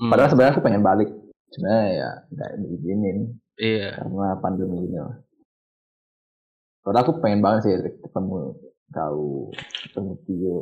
[0.00, 1.10] Hmm, Padahal sebenarnya aku pengen balik.
[1.52, 3.96] Cuma ya nggak diizinin iya.
[3.96, 5.16] karena pandemi ini lah.
[6.80, 8.56] Padahal aku pengen banget sih ketemu
[8.92, 9.52] kau,
[9.88, 10.56] ketemu Tio.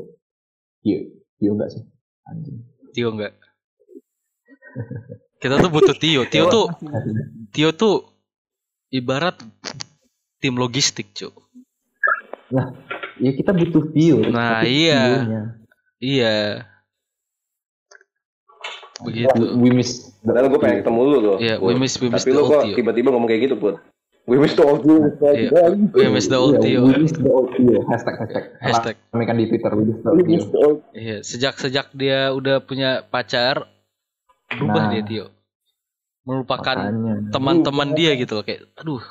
[0.83, 0.99] Tio,
[1.41, 1.83] Tio enggak sih?
[2.27, 2.59] Anjing.
[2.95, 3.35] Tio enggak.
[5.43, 6.25] Kita tuh butuh Tio.
[6.27, 6.67] Tio tuh
[7.55, 8.09] Tio tuh
[8.95, 9.37] ibarat
[10.39, 11.35] tim logistik, Cuk.
[13.17, 14.19] Ya kita butuh Tio.
[14.27, 15.03] Nah, tapi iya.
[16.03, 16.37] Iya.
[19.03, 19.41] Begitu.
[19.59, 21.37] We miss Padahal gue pengen ketemu lu loh.
[21.37, 21.67] Iya, Put.
[21.69, 22.77] we miss we miss Tapi the lu kok Tio.
[22.81, 23.77] tiba-tiba ngomong kayak gitu, Put?
[24.25, 25.05] We miss the old Tio.
[25.21, 25.49] Iya,
[25.93, 26.81] we miss the old Iya, Tio.
[26.81, 27.79] We miss the old Tio.
[27.85, 28.45] Hashtag, hashtag.
[28.59, 28.95] Hashtag.
[29.13, 33.69] Ramekan di Twitter, we miss the old old Iya, sejak sejak dia udah punya pacar
[34.49, 34.91] berubah Nah.
[34.91, 35.27] dia Tio.
[36.25, 36.77] Melupakan
[37.29, 39.05] teman-teman dia gitu loh kayak aduh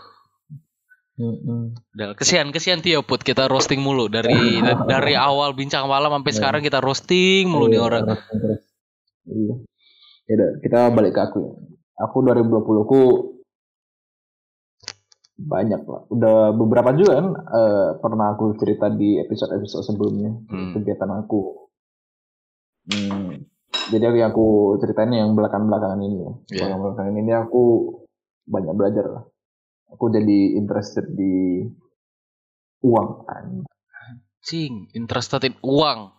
[1.14, 4.34] Udah kesian kesian Tio put kita roasting mulu dari
[4.92, 8.04] dari awal bincang malam sampai sekarang kita roasting mulu nih Iya, orang.
[9.30, 9.54] Iya.
[10.24, 11.52] Yaudah, kita balik ke aku ya.
[12.08, 13.02] Aku 2020 ku
[15.34, 16.02] banyak lah.
[16.10, 20.74] Udah beberapa juga kan eh, pernah aku cerita di episode-episode sebelumnya Hmm.
[20.74, 21.70] kegiatan aku.
[22.90, 23.46] Hmm.
[23.92, 24.46] Jadi aku, aku
[24.80, 26.32] ceritain yang belakang-belakangan ini ya.
[26.32, 26.58] Iya.
[26.66, 27.62] Belakang-belakangan ini aku
[28.46, 29.24] banyak belajar lah.
[29.90, 31.66] Aku jadi interested di
[32.82, 33.46] uang kan.
[34.44, 36.12] cing interested in uang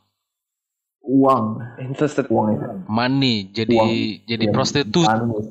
[1.05, 2.65] Uang, interested uang itu.
[2.89, 3.93] money jadi Uang.
[4.25, 5.49] jadi Yang prostitut manis.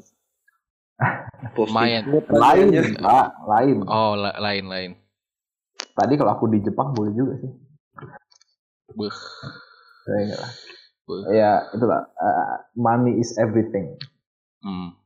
[1.54, 2.04] Lumayan.
[2.32, 3.78] Lain, Pak, lain.
[3.86, 4.92] oh la- lain lain
[5.94, 7.52] Tadi kalau aku di Jepang boleh juga sih.
[8.90, 9.14] Beuh,
[10.10, 10.52] Ya, lah.
[11.06, 11.22] beuh.
[11.30, 12.02] Ya, itulah.
[12.18, 13.94] uh, money is everything.
[14.60, 14.98] Hmm.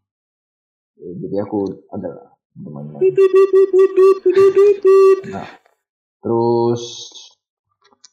[0.95, 1.59] Ya, Jadi aku
[1.91, 2.36] adalah
[5.29, 5.49] Nah,
[6.23, 6.83] terus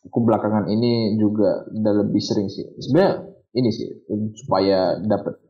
[0.04, 2.68] aku belakangan ini juga udah lebih sering sih.
[2.76, 3.24] Sebenarnya
[3.56, 3.88] ini sih
[4.44, 5.40] supaya dapat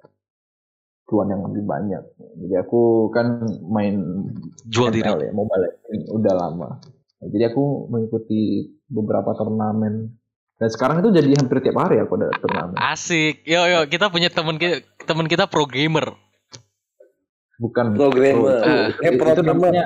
[1.05, 2.03] cuan yang lebih banyak.
[2.41, 4.01] Jadi aku kan main
[4.71, 6.81] jual diri ya, Mobile udah lama.
[7.21, 10.17] Nah, jadi aku mengikuti beberapa turnamen.
[10.55, 12.79] Dan sekarang itu jadi hampir tiap hari aku ada turnamen.
[12.79, 16.15] asik yo yo kita punya teman kita teman kita pro gamer
[17.55, 18.59] Bukan Programmer.
[18.59, 19.71] Pro- Eh, itu, itu programmer.
[19.71, 19.85] namanya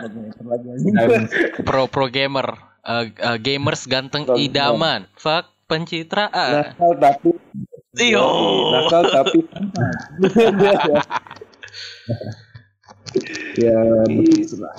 [1.63, 2.49] pro pro gamer
[2.81, 7.31] Eh, eh, gamers ganteng Pro- idaman fuck pencitraan Nakal tapi
[8.01, 8.25] iyo
[8.73, 9.39] nakal tapi
[13.59, 13.77] ya
[14.55, 14.75] lah.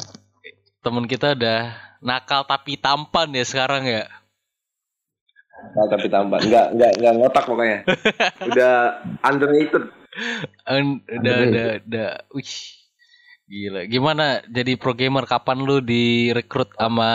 [0.80, 4.10] temen kita udah nakal tapi tampan ya sekarang ya
[5.70, 6.40] nakal tapi tampan.
[6.42, 7.80] Enggak, enggak, enggak ngotak pokoknya.
[8.48, 8.76] Udah
[9.22, 9.92] underrated.
[10.64, 12.79] En- udah udah udah wih
[13.50, 17.10] gila gimana jadi pro gamer kapan lu direkrut sama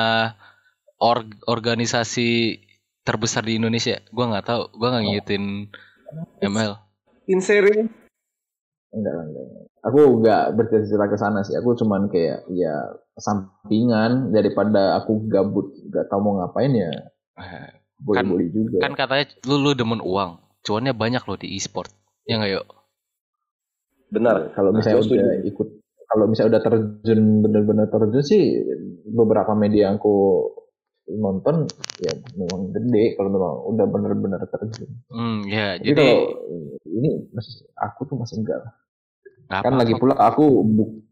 [0.98, 2.58] org- organisasi
[3.00, 5.44] terbesar di Indonesia gua nggak tahu gua nggak ngikutin
[6.42, 6.74] ML
[7.24, 7.88] Inseri.
[8.92, 9.44] Enggak, lah, enggak.
[9.48, 9.64] enggak.
[9.80, 11.56] Aku enggak bercita-cita ke sana sih.
[11.56, 12.74] Aku cuman kayak ya
[13.16, 16.92] sampingan daripada aku gabut nggak tahu mau ngapain ya
[17.34, 18.76] Eh, boleh-boleh juga.
[18.78, 21.90] kan katanya lu lu demen uang cuannya banyak loh di e-sport
[22.22, 22.66] ya nggak yuk
[24.12, 24.54] Benar.
[24.54, 25.18] kalau misalnya Aku setuju.
[25.18, 25.68] udah ikut
[26.04, 28.42] kalau misalnya udah terjun bener-bener terjun sih
[29.06, 30.48] beberapa media yang aku
[31.04, 31.68] nonton
[32.00, 34.88] ya memang gede kalau memang udah bener-bener terjun.
[35.12, 36.18] Hmm, ya, Jadi, jadi kalau
[36.88, 38.58] ini masih aku tuh masih enggak.
[38.58, 38.72] lah.
[39.60, 39.80] Kan apa-apa.
[39.84, 41.04] lagi pula aku bu-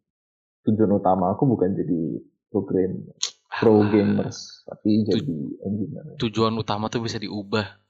[0.64, 2.00] tujuan utama aku bukan jadi
[2.48, 3.04] program
[3.52, 6.16] pro Ah, gamers tapi jadi engineer.
[6.16, 7.81] Tujuan utama tuh bisa diubah.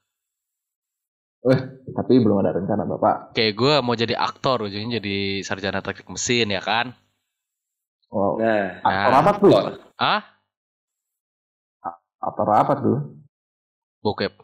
[1.42, 3.34] Tapi belum ada rencana bapak.
[3.34, 6.94] Kayak gue mau jadi aktor, ujungnya jadi sarjana teknik mesin ya kan?
[8.12, 9.52] Oh, Nah, aktor apa tuh?
[9.98, 10.22] Ah,
[12.22, 12.98] Aktor apa tuh?
[14.02, 14.34] bokep.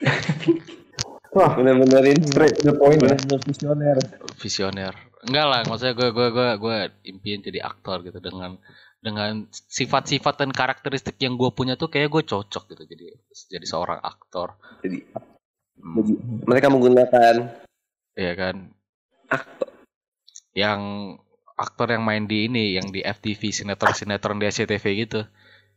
[1.36, 3.16] Wah, bener-bener ini straight the point ya.
[3.44, 3.96] visioner.
[4.36, 4.92] Visioner.
[5.24, 8.56] Enggak lah, maksudnya gue gue gue gue impian jadi aktor gitu dengan
[9.00, 13.04] dengan sifat-sifat dan karakteristik yang gue punya tuh kayak gue cocok gitu jadi
[13.48, 14.56] jadi seorang aktor.
[14.84, 15.00] Jadi
[16.44, 17.34] mereka menggunakan
[18.14, 18.56] Iya kan?
[19.26, 19.68] aktor.
[20.52, 20.80] Yang
[21.54, 25.20] aktor yang main di ini, yang di FTV sinetron-sinetron di SCTV gitu.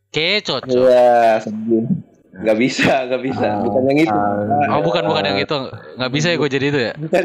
[0.10, 0.70] Kayak cocok.
[0.74, 1.42] Iya.
[2.34, 3.46] Nggak bisa, nggak bisa.
[3.46, 4.18] Ah, Bukan yang itu.
[4.18, 5.58] ah, Oh bukan bukan yang itu,
[5.98, 6.94] nggak bisa ya gue jadi itu ya?
[6.98, 7.24] Bukan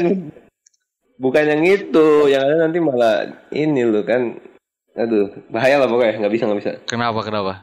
[1.17, 2.07] bukan yang itu.
[2.29, 3.15] Yang ada nanti malah
[3.49, 4.37] ini loh kan.
[4.93, 6.21] Aduh, bahaya lah pokoknya.
[6.21, 6.71] Nggak bisa, nggak bisa.
[6.85, 7.53] Kenapa kenapa?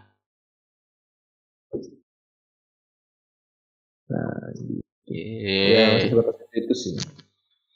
[4.07, 4.22] Ya,
[5.06, 5.86] Iya.
[5.96, 6.94] masih sebatas itu sih.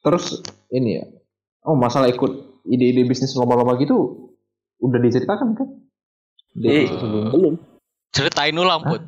[0.00, 0.24] Terus
[0.68, 1.04] ini ya.
[1.62, 2.32] Oh, masalah ikut
[2.64, 4.28] ide-ide bisnis lomba-lomba gitu
[4.78, 5.68] udah diceritakan kan?
[6.52, 7.30] Di Eh, sebelumnya.
[7.30, 7.54] belum.
[8.10, 9.02] Ceritain ulang put.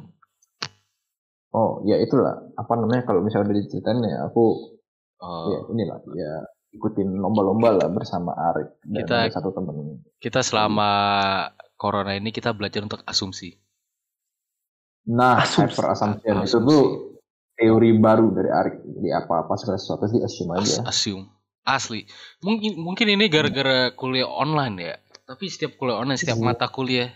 [1.50, 4.72] Oh, ya itulah apa namanya kalau misalnya udah diceritain ya aku
[5.18, 6.32] Oh, ya inilah ya
[6.72, 10.02] ikutin lomba-lomba lah bersama Arif dan Kita- satu temen.
[10.18, 10.90] kita selama
[11.76, 13.54] corona ini kita belajar untuk asumsi.
[15.04, 15.74] Nah, Asumsi.
[15.74, 16.66] hyper assumption itu Asumsi.
[16.66, 16.84] tuh
[17.54, 18.74] teori baru dari Arif.
[18.82, 20.88] Jadi apa-apa segala sesuatu di assume As- aja.
[20.88, 21.26] assume.
[21.62, 22.02] Asli.
[22.42, 24.94] Mungkin mungkin ini gara-gara kuliah online ya.
[25.22, 26.46] Tapi setiap kuliah online, setiap Iya.
[26.48, 27.10] mata kuliah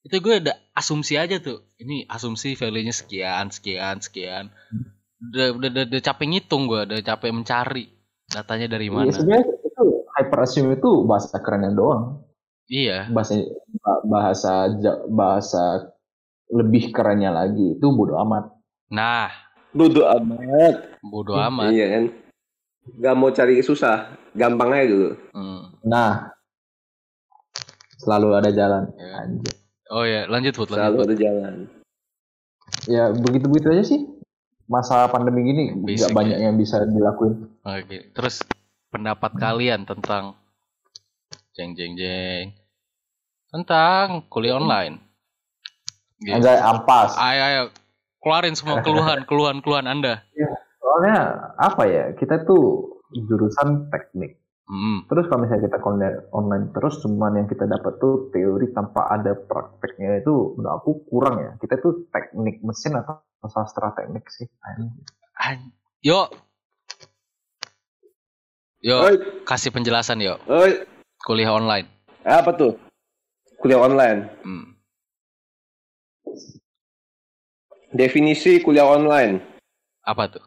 [0.00, 1.68] itu gue ada asumsi aja tuh.
[1.76, 4.48] Ini asumsi value-nya sekian, sekian, sekian.
[5.20, 7.92] Udah, udah, udah, udah capek ngitung gue, udah capek mencari
[8.24, 9.12] datanya dari Iya, mana.
[9.12, 9.84] sebenarnya itu
[10.16, 12.24] hyper assume itu bahasa kerennya doang.
[12.68, 13.12] Iya.
[13.12, 13.36] Bahasa
[14.02, 14.52] bahasa
[15.08, 15.64] bahasa
[16.48, 18.48] lebih kerennya lagi itu bodo amat.
[18.88, 19.28] Nah,
[19.72, 20.98] Bodoh amat.
[21.04, 21.70] bodo amat.
[21.72, 22.04] Iya kan.
[22.98, 24.16] Gak mau cari susah.
[24.32, 25.10] Gampang aja dulu.
[25.36, 25.62] Hmm.
[25.84, 26.32] Nah,
[28.00, 28.88] selalu ada jalan.
[28.96, 29.08] Ya.
[29.24, 29.54] Anjir.
[29.88, 30.80] Oh ya, lanjut Put, lanjut.
[30.80, 31.06] Selalu Put.
[31.08, 31.54] ada jalan.
[32.88, 34.00] Ya begitu-begitu aja sih.
[34.68, 37.48] Masa pandemi gini Basic nggak banyak yang bisa dilakuin.
[37.64, 38.44] Oke, terus
[38.92, 40.36] pendapat kalian tentang
[41.56, 42.52] jeng jeng jeng
[43.48, 45.00] tentang kuliah online.
[46.20, 46.36] Gitu.
[46.36, 47.16] Anjay ampas.
[47.16, 47.62] Ayo ayo
[48.22, 50.22] keluarin semua keluhan keluhan keluhan Anda.
[50.78, 51.18] Soalnya
[51.58, 52.04] apa ya?
[52.16, 54.38] Kita tuh jurusan teknik.
[54.68, 55.00] Hmm.
[55.08, 59.32] Terus kalau misalnya kita online, online terus cuman yang kita dapat tuh teori tanpa ada
[59.32, 61.56] prakteknya itu menurut aku kurang ya.
[61.56, 64.44] Kita tuh teknik mesin atau sastra teknik sih.
[65.40, 65.72] An-
[66.04, 66.30] Yuk.
[68.78, 70.38] Yuk, Oi, kasih penjelasan yuk.
[70.46, 70.86] oi.
[71.26, 71.90] Kuliah online.
[72.22, 72.78] Apa tuh?
[73.58, 74.30] Kuliah online.
[74.46, 74.77] Hmm.
[77.88, 79.40] Definisi kuliah online.
[80.04, 80.44] Apa tuh?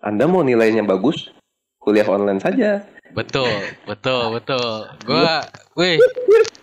[0.00, 1.28] Anda mau nilainya bagus?
[1.76, 2.84] Kuliah online saja.
[3.12, 3.48] Betul,
[3.84, 4.86] betul, betul.
[5.04, 5.42] Gua,
[5.76, 5.98] wih,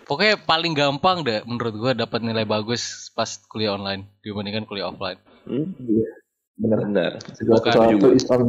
[0.08, 5.20] pokoknya paling gampang deh menurut gua dapat nilai bagus pas kuliah online dibandingkan kuliah offline.
[5.46, 5.70] Hmm,
[6.58, 6.78] Bener.
[6.90, 7.12] benar.
[7.38, 8.08] Segala Bukan juga.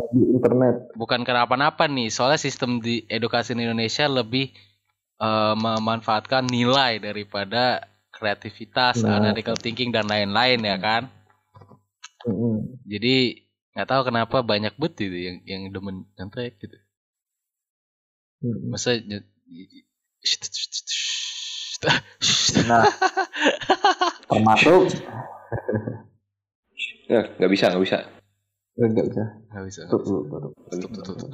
[0.10, 0.76] di internet.
[0.98, 4.50] bukan kenapa-napa nih soalnya sistem di edukasi di Indonesia lebih
[5.22, 7.86] eh, memanfaatkan nilai daripada
[8.20, 9.24] kreativitas, Nah.
[9.24, 11.08] analytical thinking dan lain-lain ya kan.
[12.28, 12.84] Mm-mm.
[12.84, 16.76] Jadi nggak tahu kenapa banyak bet gitu yang yang demen nyontek gitu.
[18.44, 18.76] Mm-mm.
[18.76, 19.00] Masa
[22.68, 22.84] Nah,
[24.28, 24.92] termasuk
[27.10, 27.98] Nah, nggak bisa, nggak bisa.
[28.78, 29.24] enggak bisa.
[29.50, 29.82] nggak bisa.
[29.90, 30.14] nggak bisa.
[30.70, 31.30] tutup, tutup.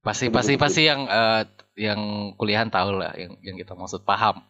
[0.00, 1.42] Pasti pasti pasti yang eh,
[1.78, 4.42] yang kuliahan tahu lah yang yang kita maksud paham.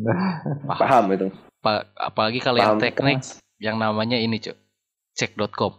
[0.00, 0.78] Paham.
[0.78, 1.26] Paham itu.
[1.58, 2.82] Pa- apalagi kalau yang Paham.
[2.82, 3.20] teknik
[3.58, 4.56] yang namanya ini cuk
[5.12, 5.76] cek.com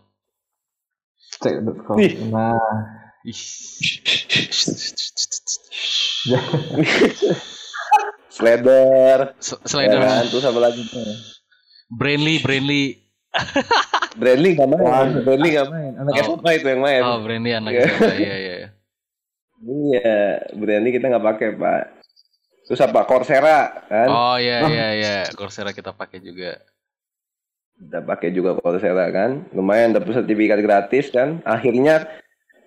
[1.37, 1.95] Cek.com.
[2.29, 2.59] Nah,
[3.23, 3.37] Ih.
[8.29, 9.35] Slider.
[9.37, 10.25] S- Ya Slider kan?
[10.25, 11.03] Apa lagi tuh?
[11.91, 12.83] Brandly Brandly
[14.19, 14.81] Brandly nggak main.
[14.81, 15.21] Waduh.
[15.23, 15.91] Brandly nggak main.
[15.97, 16.35] Anak Oh.
[16.37, 17.01] SMA itu yang main.
[17.01, 17.83] oh Brandly anak Iya.
[17.89, 18.69] SMA iya iya iya.
[19.61, 20.15] Iya,
[20.55, 21.83] Brandly kita nggak pakai pak.
[22.67, 23.03] Terus apa?
[23.05, 24.07] Coursera kan?
[24.09, 26.61] oh iya iya iya Coursera kita pakai juga
[27.81, 29.49] Kita pakai juga Coursera kan.
[29.57, 31.41] Lumayan dapat sertifikat gratis kan.
[31.41, 32.05] Akhirnya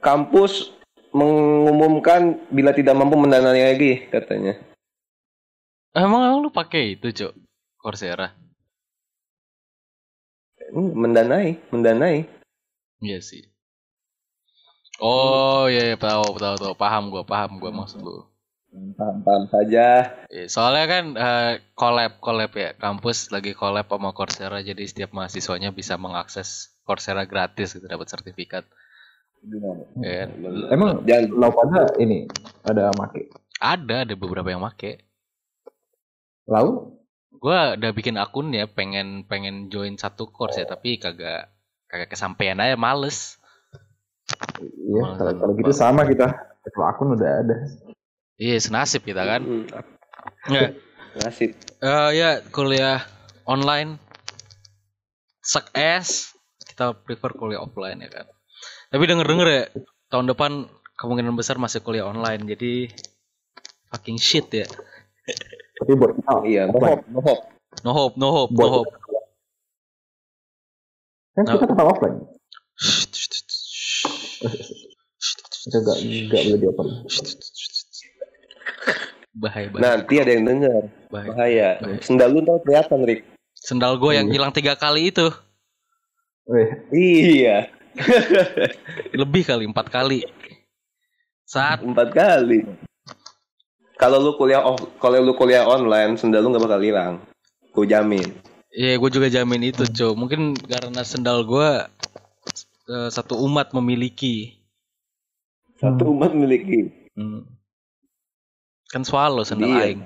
[0.03, 0.75] kampus
[1.15, 4.59] mengumumkan bila tidak mampu mendanai lagi katanya.
[5.95, 7.33] emang lu pakai itu, Cok?
[7.79, 8.35] Coursera.
[10.75, 12.27] Hmm, mendanai, mendanai.
[12.99, 13.47] Iya sih.
[14.99, 18.34] Oh iya, iya tahu tahu tahu paham gua paham gua maksud lu.
[18.75, 20.19] Paham-paham saja.
[20.27, 25.71] Iya, soalnya kan eh, collab collab ya kampus lagi collab sama Coursera jadi setiap mahasiswanya
[25.71, 28.67] bisa mengakses Coursera gratis gitu dapat sertifikat.
[30.03, 30.29] Ya kan?
[30.75, 32.27] Emang Jangan lo pada ini
[32.67, 33.31] ada make.
[33.63, 35.07] Ada ada beberapa yang make.
[36.51, 36.99] Lalu
[37.45, 41.53] Gua udah bikin akun ya pengen pengen join satu course ya tapi kagak
[41.93, 43.37] kagak kesampaian aja males.
[44.65, 46.27] Iya, kalau, sama kalau gitu sama kita.
[46.73, 47.57] Kalau akun udah ada.
[48.35, 49.43] Iya senasib kita kan.
[49.43, 49.67] Hmm,
[50.45, 50.73] Ya,
[51.17, 51.57] nasib.
[51.81, 53.01] eh, ya kuliah
[53.45, 53.97] online
[55.41, 56.33] suck ass
[56.65, 58.27] kita prefer kuliah offline ya kan.
[58.89, 59.63] Tapi denger denger ya
[60.09, 60.53] tahun depan
[60.97, 62.89] kemungkinan besar masih kuliah online jadi
[63.89, 64.67] fucking shit ya.
[65.81, 67.43] Tapi buat kita Iya, no hope, no hope.
[67.83, 68.91] No hope, no hope, no hope.
[71.35, 72.17] kan kita tetap offline.
[72.79, 74.07] Shh, shh, shh, shh.
[75.65, 75.97] Kita gak
[76.31, 76.95] gak boleh di offline.
[79.35, 79.83] Bahaya bahaya.
[79.83, 80.83] Nanti ada yang dengar.
[81.11, 81.29] bahaya.
[81.31, 81.69] Bahaya.
[81.83, 81.99] Bahaya.
[82.01, 83.21] Sendal lu ntar kelihatan, Rick.
[83.55, 84.35] Sendal gue yang Iya.
[84.35, 85.27] hilang tiga kali itu
[86.93, 87.73] Iya,
[89.17, 90.21] lebih kali empat kali.
[91.49, 92.69] Saat empat kali.
[93.97, 97.15] Kalau lu kuliah off, kalau lu kuliah online, sendal lu nggak bakal hilang.
[97.73, 98.29] Gue jamin.
[98.75, 100.13] ya gue juga jamin itu cow.
[100.13, 101.69] Mungkin karena sendal gue
[102.93, 104.53] eh, satu umat memiliki.
[105.81, 106.93] Satu umat miliki.
[107.17, 107.47] Hmm.
[108.95, 109.83] Kan swallow sendal Iya.
[109.91, 110.01] aing.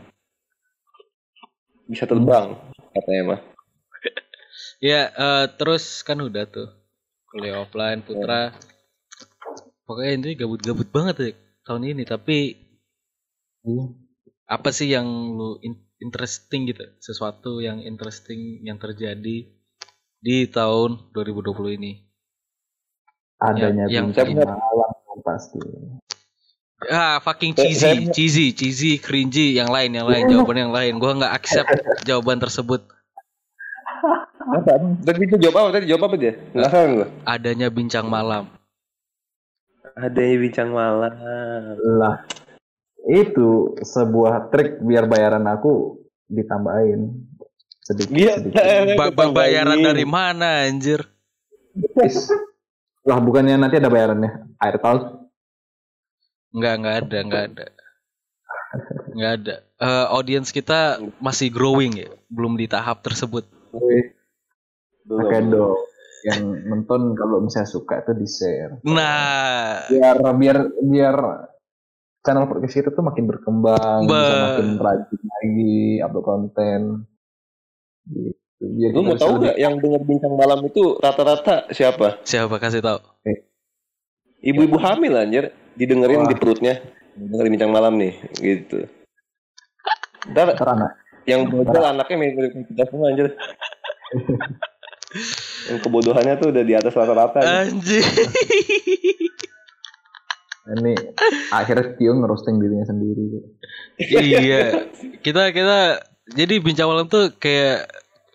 [1.84, 2.56] Bisa terbang,
[2.96, 3.40] katanya mah.
[4.80, 6.70] Ya eh, terus kan udah tuh
[7.26, 8.54] kuliah offline putra.
[9.82, 11.30] Pokoknya ini gabut-gabut banget ya
[11.64, 12.02] tahun ini.
[12.02, 12.54] Tapi
[13.60, 13.84] Iya.
[14.46, 16.86] apa sih yang lu in- interesting gitu?
[16.96, 19.50] Sesuatu yang interesting yang terjadi
[20.18, 21.92] di tahun 2020 ini.
[23.38, 24.90] adanya yang- bintang yang- malam
[25.22, 25.62] pasti.
[26.80, 30.94] Ah, fucking Eh, cheesy, saya- cheesy, cheesy, cringy, yang lain, yang lain, jawaban yang lain.
[30.96, 31.66] Gua nggak accept
[32.08, 32.86] jawaban tersebut.
[34.48, 34.78] Apa?
[35.02, 35.68] Tadi itu jawab apa?
[35.74, 36.32] Tadi jawab apa dia?
[36.48, 37.08] Penasaran gue.
[37.24, 38.46] Adanya bincang malam.
[39.92, 41.12] Ada yang bincang malam.
[41.98, 42.22] Lah,
[43.04, 47.26] itu sebuah trik biar bayaran aku ditambahin
[47.82, 48.32] sedikit Iya.
[48.38, 48.62] sedikit.
[48.94, 51.02] Ba- ba- bayaran dari mana, anjir?
[53.02, 55.17] Lah bukannya nanti ada bayarannya air tahun?
[56.58, 57.66] Nggak, nggak ada, nggak ada.
[59.14, 59.54] Nggak ada.
[59.78, 63.46] Eh, audiens kita masih growing ya, belum di tahap tersebut.
[65.08, 65.78] Oke dong.
[66.26, 68.82] Yang nonton kalau misalnya suka itu di share.
[68.82, 71.16] Nah, Biar biar biar
[72.20, 76.80] channel podcast kita tuh makin berkembang, bisa Ba- makin rajin lagi upload konten.
[78.04, 78.34] Gitu.
[78.58, 82.18] Biar Lu mau bisa tahu nggak yang denger bincang malam itu rata-rata siapa?
[82.26, 82.98] siapa kasih tahu?
[84.42, 86.30] Ibu-ibu hamil anjir, didengerin Wah.
[86.30, 86.74] di perutnya.
[87.14, 88.86] Dengerin bincang malam nih, gitu.
[90.34, 90.58] Ntar
[91.28, 93.36] yang bocil anaknya mirip kita semua anjir.
[95.68, 97.44] yang kebodohannya tuh udah di atas rata-rata.
[97.44, 98.00] Anjir.
[100.68, 100.92] ini
[101.48, 103.24] akhirnya Tio ngerosting dirinya sendiri.
[104.00, 104.88] iya.
[105.20, 106.00] Kita kita
[106.32, 107.88] jadi bincang malam tuh kayak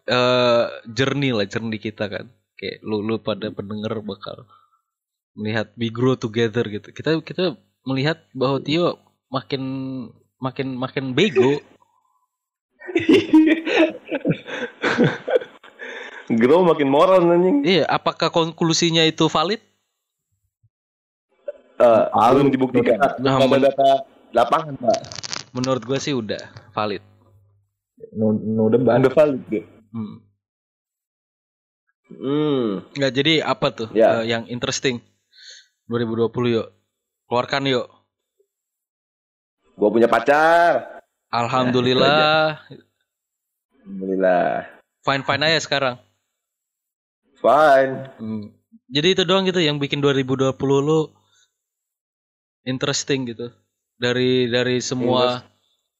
[0.05, 2.29] eh jernih lah, jernih kita kan.
[2.57, 4.45] Kayak lu lu pada pendengar bakal
[5.33, 6.89] melihat we grow together gitu.
[6.89, 9.61] Kita kita melihat bahwa Tio makin
[10.37, 11.57] makin makin bego.
[16.25, 17.61] Grow makin moral anjing.
[17.63, 19.59] Iya, apakah konklusinya itu valid?
[21.75, 22.95] Eh, Ah, belum dibuktikan.
[23.19, 24.99] Nah, Belum men- data lapangan, Pak.
[25.51, 26.39] Menurut gue sih udah
[26.71, 27.03] valid.
[28.11, 28.97] No, no debat.
[28.97, 29.63] Udah valid deh.
[29.91, 30.15] Hmm.
[32.09, 32.67] Hmm.
[32.93, 34.21] Nggak jadi apa tuh Ya.
[34.21, 35.01] eh, yang interesting
[35.87, 36.67] 2020 yuk.
[37.27, 37.87] Keluarkan yuk.
[39.73, 41.01] Gua punya pacar.
[41.33, 42.61] Alhamdulillah.
[43.83, 44.69] Alhamdulillah.
[45.03, 45.95] fine fine aja sekarang.
[47.41, 47.93] Fine.
[48.21, 48.45] Hmm.
[48.87, 51.11] Jadi itu doang gitu yang bikin 2020 lu
[52.63, 53.51] interesting gitu.
[53.99, 55.43] Dari dari semua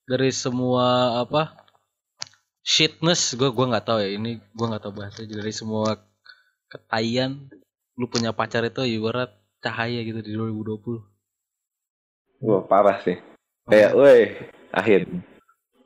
[0.08, 1.64] dari semua apa?
[2.64, 6.00] shitness gua gua nggak tahu ya ini gua nggak tahu bahasa dari semua
[6.72, 7.52] ketayan
[8.00, 9.30] lu punya pacar itu ibarat
[9.64, 11.00] cahaya gitu di 2020.
[12.44, 13.16] Wah, parah sih.
[13.72, 14.36] Kayak, woi,
[14.76, 15.08] akhir.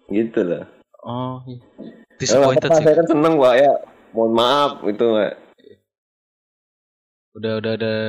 [0.10, 0.66] Gitu loh.
[1.06, 1.62] Oh, iya.
[1.62, 2.84] Ya, disappointed sih.
[2.84, 3.74] Saya kan seneng, Pak, ya.
[4.18, 5.34] Mohon maaf, itu, Pak.
[7.38, 8.00] Udah udah udah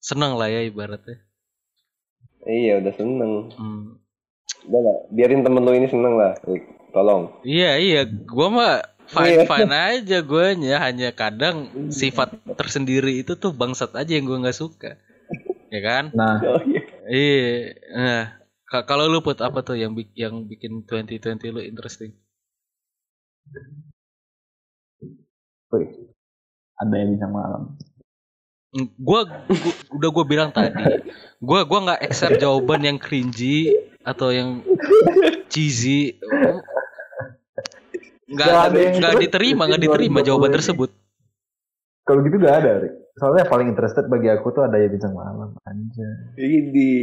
[0.00, 1.20] seneng lah ya ibaratnya.
[2.48, 3.52] Iya, udah seneng.
[3.60, 4.00] Hmm.
[4.64, 6.32] Udah lah, biarin temen lu ini seneng lah.
[6.48, 6.64] Rick.
[6.96, 7.28] Tolong.
[7.44, 8.80] Iya iya, gua mah
[9.10, 14.58] fine fine aja guanya hanya kadang sifat tersendiri itu tuh bangsat aja yang gua nggak
[14.58, 14.98] suka.
[15.70, 16.04] Ya kan?
[16.14, 16.80] Nah, Oh iya.
[17.06, 17.50] Iya.
[17.94, 18.22] Nah,
[18.66, 22.14] ka- kalau lu put apa tuh yang yang bikin 2020 lu interesting?
[25.70, 25.86] wih,
[26.78, 27.74] ada yang bisa malam.
[28.98, 30.82] Gua, gua udah gua bilang tadi,
[31.40, 34.60] gua gua nggak accept jawaban yang cringy atau yang
[35.48, 36.18] cheesy.
[38.26, 40.56] Nggak Nggak ada nggak diterima, nggak diterima 2020 jawaban ini.
[40.58, 40.90] tersebut.
[42.06, 42.94] Kalau gitu gak ada, Rick.
[43.18, 46.08] Soalnya yang paling interested bagi aku tuh ada yang bisa malam aja.
[46.38, 46.94] Ini.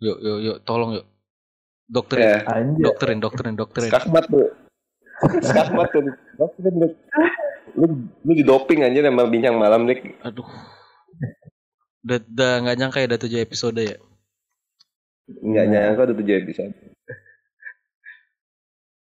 [0.00, 1.04] Yuk yuk yuk, tolong yuk.
[1.04, 2.82] Ya, Dokterin, Anjir.
[2.82, 3.90] dokterin, dokterin, dokterin.
[3.92, 4.48] skakmat tuh.
[5.38, 6.02] Skakmat tuh.
[6.02, 6.86] Lu,
[7.76, 7.86] lu,
[8.26, 10.18] lu di doping aja sama bincang malam, Rick.
[10.24, 10.48] Aduh.
[12.02, 13.96] Udah, udah nggak nyangka ya udah tujuh episode ya.
[15.42, 16.72] Enggak nyangka udah tujuh episode.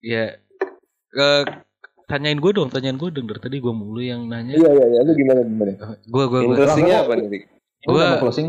[0.05, 0.37] Ya,
[1.15, 1.43] eh,
[2.11, 3.27] tanyain gue dong, tanyain gue dong.
[3.31, 4.55] Dari tadi gue mulu yang nanya.
[4.55, 5.01] Iya, iya, iya.
[5.07, 5.73] Lu gimana, gimana?
[6.05, 6.55] Gue, gue, gue.
[6.55, 7.43] Interestingnya apa nih,
[7.87, 8.49] mau closing?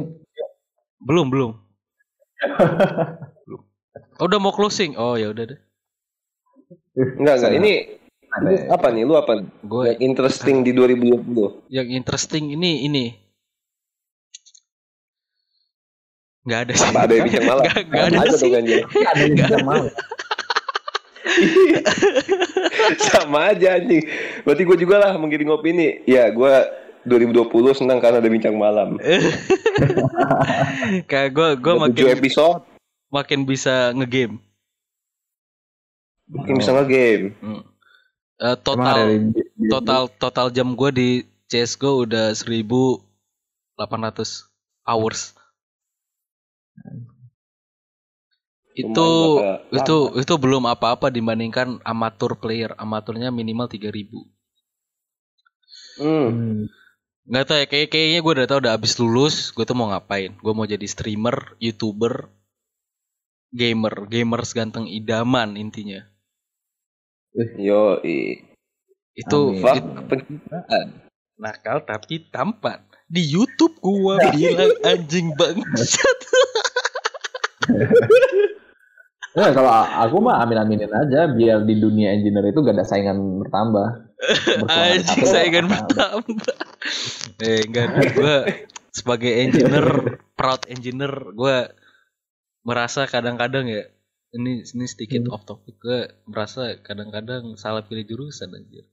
[1.02, 1.52] Belum, belum.
[3.46, 3.62] belum.
[4.16, 4.96] Oh, udah mau closing.
[4.96, 5.60] Oh, ya udah deh.
[6.96, 7.52] Enggak, enggak.
[7.60, 7.72] Ini
[8.32, 8.48] Ada.
[8.48, 9.04] lu apa nih?
[9.04, 9.32] Lu apa?
[9.64, 11.68] Gue Yang interesting di 2020.
[11.68, 13.06] yang interesting ini ini.
[16.48, 16.90] Nggak ada sih.
[16.94, 17.64] Apa ada yang bincang malam?
[17.66, 18.50] Nggak, nggak ada sih.
[18.54, 18.80] ganjil.
[18.88, 19.92] Ada yang bisa malam.
[23.10, 24.06] Sama aja anjing.
[24.46, 26.06] Berarti gue juga lah menggiring opini.
[26.06, 26.54] Ya, gue
[27.06, 28.98] 2020 senang karena ada bincang malam.
[31.10, 32.66] Kayak gue gue makin episode,
[33.14, 34.42] makin bisa ngegame.
[36.26, 37.38] makin bisa nge-game.
[37.38, 37.62] Hmm.
[38.42, 39.30] Eh, ada total
[39.70, 41.10] total total jam gue di
[41.46, 44.50] CS:GO udah 1800
[44.90, 45.38] hours.
[48.76, 49.10] Itu
[49.72, 52.76] itu itu belum apa-apa dibandingkan amatur player.
[52.76, 54.12] Amaturnya minimal 3000.
[55.96, 56.28] Hmm.
[56.28, 56.60] Hmm.
[57.26, 60.36] Nggak tahu ya kayak kayaknya gue udah tahu udah abis lulus gue tuh mau ngapain.
[60.38, 62.28] Gue mau jadi streamer, youtuber,
[63.50, 66.04] gamer, gamers ganteng idaman intinya.
[67.56, 68.00] Yo,
[69.16, 69.64] Itu Amin.
[69.64, 70.88] fuck it- pencitraan.
[71.36, 72.80] nakal tapi tampan.
[73.06, 76.20] Di YouTube gua bilang anjing bangsat.
[79.36, 83.88] Ya, kalau aku mah amin-aminin aja biar di dunia engineer itu gak ada saingan bertambah.
[84.72, 86.56] Anjing saingan bertambah.
[87.44, 88.38] Eh enggak gue
[88.96, 91.68] sebagai engineer, proud engineer, gue
[92.64, 93.84] merasa kadang-kadang ya
[94.32, 95.36] ini ini sedikit Hmm.
[95.36, 96.00] off topic gue
[96.32, 98.88] merasa kadang-kadang salah pilih jurusan anjir.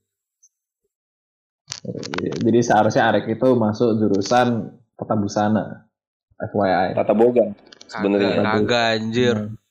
[2.43, 5.87] Jadi seharusnya Arek itu masuk jurusan tata busana.
[6.35, 6.91] FYI.
[6.99, 7.47] Tata boga.
[7.87, 8.43] Sebenarnya.
[8.43, 9.35] kagak anjir.
[9.39, 9.62] Hmm.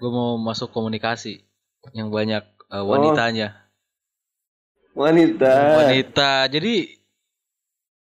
[0.00, 1.44] Gue mau masuk komunikasi
[1.92, 2.42] yang banyak
[2.72, 2.80] Oh.
[2.80, 3.52] uh, wanitanya.
[4.96, 5.52] Wanita.
[5.84, 6.48] Wanita.
[6.48, 6.88] Jadi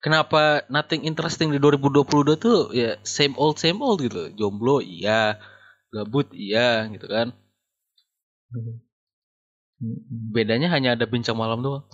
[0.00, 4.32] kenapa nothing interesting di 2022 tuh ya same old same old gitu.
[4.32, 5.36] Jomblo iya,
[5.92, 7.36] gabut iya gitu kan.
[8.48, 8.80] Hmm.
[10.32, 11.84] Bedanya hanya ada bincang malam doang.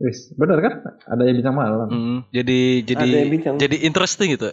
[0.00, 0.74] Wis, bener kan?
[1.10, 1.88] Ada yang bisa malam.
[1.90, 3.54] Mm, jadi jadi bincang.
[3.60, 4.48] jadi interesting gitu.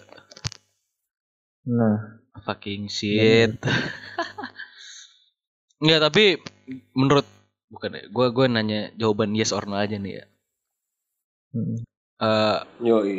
[1.70, 3.58] Nah, Fucking shit.
[5.82, 6.24] Enggak, tapi
[6.98, 7.26] menurut
[7.70, 10.26] bukan ya, gua gua nanya jawaban yes or no aja nih ya.
[11.54, 11.78] hmm.
[12.18, 13.18] Eh, Yoi.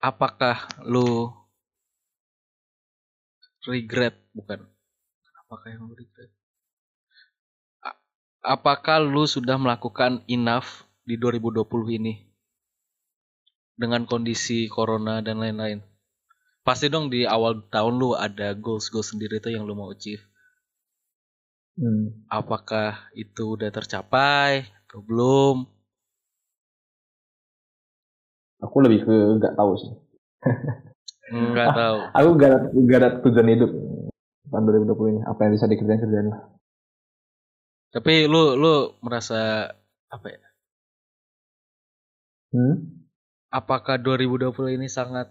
[0.00, 0.56] apakah
[0.86, 1.28] lu
[3.68, 4.64] regret bukan
[5.44, 6.30] apakah yang lu regret
[7.84, 7.98] A-
[8.40, 12.14] apakah lu sudah melakukan enough di 2020 ini
[13.76, 15.82] dengan kondisi corona dan lain-lain
[16.66, 20.24] pasti dong di awal tahun lu ada goals goals sendiri tuh yang lu mau achieve
[21.76, 22.08] Hmm.
[22.40, 22.90] apakah
[23.22, 24.52] itu udah tercapai
[24.86, 25.56] atau belum
[28.64, 29.92] Aku lebih ke nggak tahu sih.
[31.30, 33.70] nggak tahu Aku gak ada, gak ada tujuan hidup
[34.50, 35.20] tahun 2020 ini.
[35.26, 36.40] Apa yang bisa dikerjain kerjain lah.
[37.94, 39.70] tapi lu lu merasa
[40.14, 40.40] apa ya
[42.54, 42.74] Hmm?
[43.58, 45.28] apakah 2020 ini sangat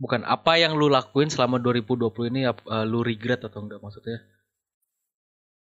[0.00, 4.24] bukan apa yang lu lakuin selama 2020 ini eh, lu regret atau enggak maksudnya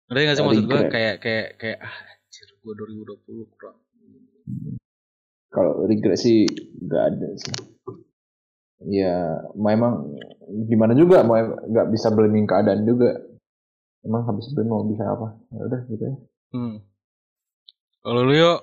[0.08, 3.76] ngerti gak sih maksud gue kayak kayak kayak ah anjir gue 2020 kurang
[5.48, 6.44] Kalau regret sih
[6.84, 7.56] nggak ada sih.
[8.84, 10.12] Ya, memang
[10.68, 13.16] gimana juga mau nggak bisa blaming keadaan juga.
[14.04, 15.40] Emang habis itu mau bisa apa?
[15.56, 16.14] Ya udah gitu ya.
[16.52, 16.76] hmm.
[18.04, 18.60] kalau lu yuk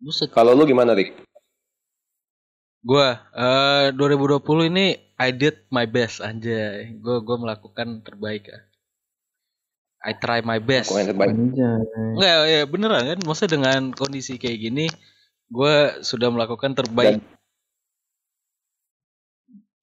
[0.00, 0.32] Buset.
[0.32, 1.16] Kalau lu gimana, Rick?
[2.84, 6.92] Gua eh 2020 ini I did my best anjay.
[7.00, 8.60] Gua gua melakukan terbaik ya.
[10.04, 10.92] I try my best.
[10.92, 11.32] Aku yang terbaik.
[11.32, 14.86] Enggak ya beneran kan maksudnya dengan kondisi kayak gini
[15.48, 17.24] gua sudah melakukan terbaik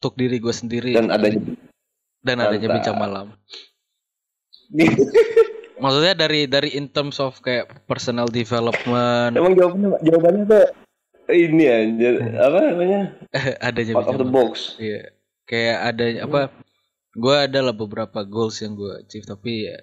[0.02, 1.54] untuk diri gue sendiri Dan adanya
[2.26, 3.38] dan adanya bincang malam.
[5.82, 10.66] Maksudnya dari dari in terms of kayak personal development Emang jawabannya jawabannya tuh
[11.32, 11.78] ini ya,
[12.44, 13.02] apa namanya?
[13.72, 14.76] adanya Out of the box.
[14.78, 15.16] Iya.
[15.48, 16.42] Kayak ada apa?
[17.16, 19.80] Gue adalah beberapa goals yang gue achieve tapi ya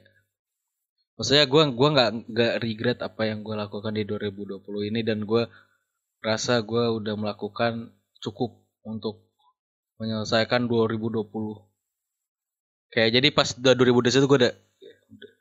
[1.19, 4.63] maksudnya gue gua nggak nggak regret apa yang gue lakukan di 2020
[4.95, 5.51] ini dan gue
[6.23, 7.91] rasa gue udah melakukan
[8.23, 8.55] cukup
[8.87, 9.27] untuk
[9.99, 11.27] menyelesaikan 2020.
[12.89, 14.55] Kayak jadi pas udah 2021 gue udah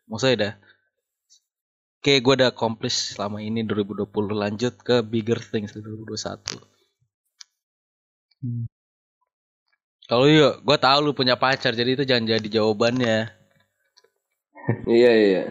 [0.07, 0.53] maksudnya udah
[2.01, 6.63] kayak gue udah accomplish selama ini 2020 lanjut ke bigger things di 2021.
[10.07, 13.35] Kalau yuk, gue tahu lu punya pacar, jadi itu jangan jadi jawabannya.
[14.83, 15.43] Iya iya.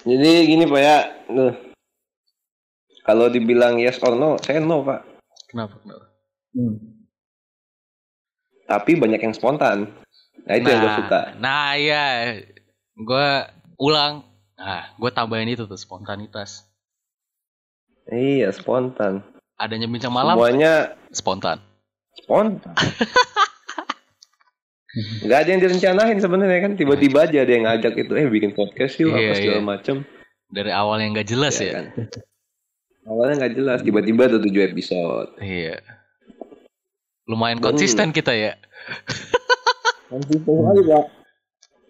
[0.00, 0.98] Jadi gini pak ya,
[3.04, 5.04] kalau dibilang yes or no, saya no pak.
[5.52, 5.76] Kenapa?
[5.84, 6.06] Kenapa?
[6.56, 6.76] Hmm.
[8.64, 9.92] Tapi banyak yang spontan.
[10.42, 11.20] Nah itu yang gue suka.
[11.36, 12.06] Nah ya,
[12.94, 13.28] gue
[13.76, 14.26] ulang.
[14.54, 16.66] Nah, gue tambahin itu tuh spontanitas.
[18.04, 19.22] Iya spontan.
[19.54, 21.58] Adanya bincang malam, Semuanya spontan.
[22.14, 22.74] spontan.
[25.24, 29.00] Gak ada yang direncanain sebenarnya kan tiba-tiba aja ada yang ngajak itu eh bikin podcast
[29.00, 29.64] yuk Iya, apa segala iya.
[29.64, 29.96] macem
[30.46, 31.72] Dari awal yang gak jelas Iya ya.
[31.72, 31.84] kan?
[33.02, 35.32] Awalnya nggak jelas tiba-tiba ada tujuh episode.
[35.40, 35.80] Iya.
[37.24, 37.66] Lumayan Hmm.
[37.66, 38.60] konsisten kita ya.
[40.12, 41.04] Konsisten sekali pak.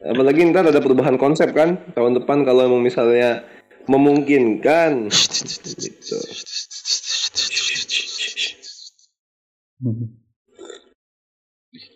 [0.02, 3.42] Apalagi ntar ada perubahan konsep kan tahun depan kalau emang misalnya
[3.90, 5.10] memungkinkan.
[5.10, 6.18] gitu.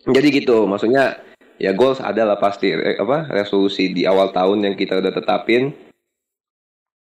[0.07, 1.19] Jadi gitu, maksudnya
[1.59, 5.71] ya goals adalah pasti eh, apa resolusi di awal tahun yang kita udah tetapin.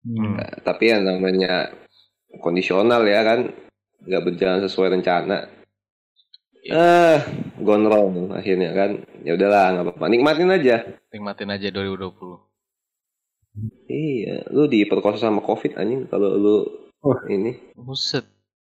[0.06, 0.38] Hmm.
[0.38, 1.74] Nah, tapi yang namanya
[2.42, 3.50] kondisional ya kan
[4.06, 5.65] nggak berjalan sesuai rencana.
[6.66, 7.18] Eh,
[7.62, 8.92] gone wrong akhirnya kan.
[9.22, 10.82] Ya udahlah nggak apa-apa, nikmatin aja.
[11.14, 12.42] Nikmatin aja 2020.
[13.88, 16.58] Iya, lu diperkosa sama covid anjing kalau lu
[17.00, 17.22] Wah.
[17.30, 18.26] ini Buset.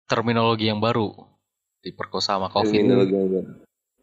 [0.10, 1.14] Terminologi yang baru.
[1.80, 2.72] Diperkosa sama COVID.
[2.74, 3.50] terminologi yang baru.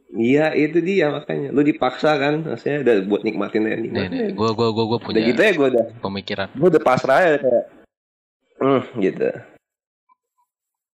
[0.07, 4.29] Iya itu dia makanya lu dipaksa kan maksudnya udah buat nikmatin aja Nih, nikmatin nih,
[4.33, 6.49] gue gua, gua, gua Udah punya gitu ya gue udah pemikiran.
[6.55, 7.65] gue udah pasrah ya kayak
[8.63, 9.27] hmm gitu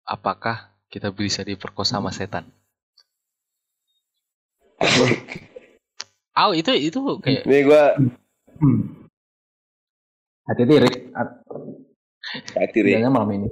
[0.02, 2.48] Apakah kita bisa diperkosa sama setan?
[6.32, 7.84] Oh itu itu kayak nih gue
[8.62, 9.08] Hmm.
[10.46, 10.96] Hati-hati Rick,
[12.54, 12.94] hati Rik.
[12.94, 13.48] Tidaknya malam ini.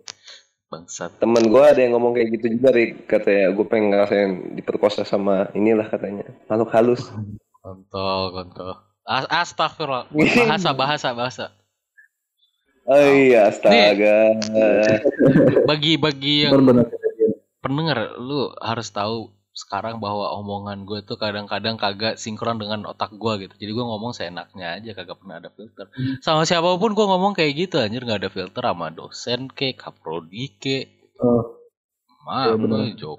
[0.70, 1.18] bangsat.
[1.18, 5.50] temen gue ada yang ngomong kayak gitu juga Rik katanya gue pengen ngerasain diperkosa sama
[5.50, 7.02] inilah katanya makhluk halus
[7.58, 8.78] Kontol, kontol.
[9.02, 10.06] As Astagfirullah.
[10.46, 11.44] Bahasa, bahasa, bahasa.
[12.86, 14.38] oh iya astaga
[15.66, 16.86] Bagi bagi yang
[17.60, 23.46] pendengar, lu harus tahu sekarang bahwa omongan gue tuh kadang-kadang kagak sinkron dengan otak gue
[23.46, 23.54] gitu.
[23.58, 25.90] Jadi gue ngomong seenaknya aja, kagak pernah ada filter.
[26.22, 30.54] Sama siapa pun gue ngomong kayak gitu, anjir nggak ada filter sama dosen ke, kaprodi
[30.54, 30.78] ke,
[31.20, 31.58] Oh,
[32.30, 32.94] Iya, benar.
[32.94, 33.16] jok,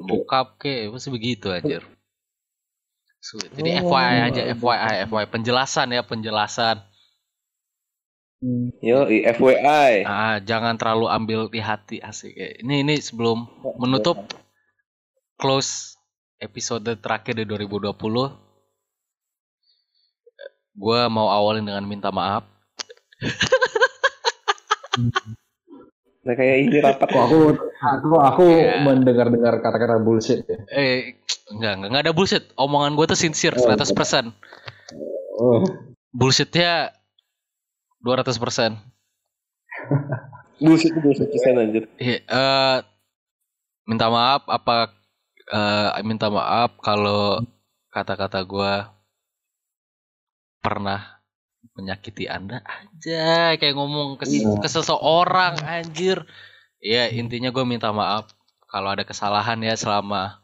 [0.00, 1.84] bokap ke, pasti begitu anjir.
[3.20, 3.52] Sulit.
[3.54, 3.92] Jadi Oh.
[3.92, 6.80] FYI aja, FYI, FYI, penjelasan ya, penjelasan.
[8.42, 8.74] Hmm.
[8.82, 12.34] yo FWI Ah, jangan terlalu ambil di hati asik.
[12.34, 12.50] ya.
[12.58, 13.46] Ini ini sebelum
[13.78, 14.18] menutup
[15.42, 15.98] close
[16.38, 17.90] episode terakhir di 2020
[20.72, 22.46] gua mau awalin dengan minta maaf.
[26.22, 27.38] nah kayak ini rapat Kok aku
[27.82, 28.78] aku aku Iya.
[28.86, 30.54] mendengar-dengar kata-kata bullshit ya.
[30.70, 31.18] Eh,
[31.50, 32.44] enggak, enggak, enggak ada bullshit.
[32.54, 34.30] Omongan gua tuh sincere Oh, 100%.
[35.34, 35.66] Oh.
[36.14, 36.94] Bullshitnya
[38.00, 38.78] 200%.
[40.62, 42.78] bullshit bullshit persen anjir Iya, eh
[43.82, 44.94] minta maaf apa
[45.50, 47.42] eh minta maaf kalau
[47.90, 48.92] kata-kata gua
[50.62, 51.18] pernah
[51.74, 54.60] menyakiti Anda aja kayak ngomong ke, Iya.
[54.62, 56.22] ke seseorang anjir.
[56.82, 58.30] Ya, intinya gue minta maaf
[58.66, 60.42] kalau ada kesalahan ya selama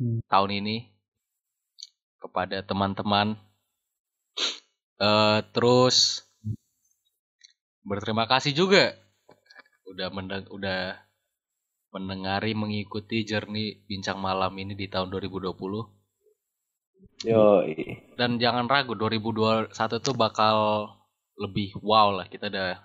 [0.00, 0.24] Hmm.
[0.32, 0.76] tahun ini
[2.20, 3.36] kepada teman-teman.
[5.00, 6.28] eh terus
[7.80, 8.92] berterima kasih juga
[9.88, 10.92] udah mendeng udah
[11.90, 15.54] mendengari mengikuti journey bincang malam ini di tahun 2020
[17.26, 17.66] yo
[18.16, 20.88] dan jangan ragu 2021 tuh bakal
[21.40, 22.28] lebih wow lah.
[22.28, 22.76] Kita udah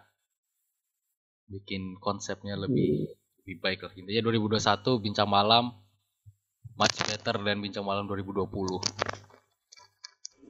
[1.52, 3.12] bikin konsepnya lebih
[3.44, 3.94] lebih baik lah.
[4.00, 5.76] Intinya 2021 bincang malam
[6.76, 8.48] much better dan bincang malam 2020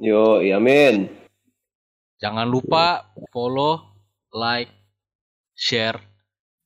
[0.01, 1.07] Yo, amin.
[2.19, 3.95] jangan lupa follow
[4.33, 4.73] like
[5.55, 6.01] share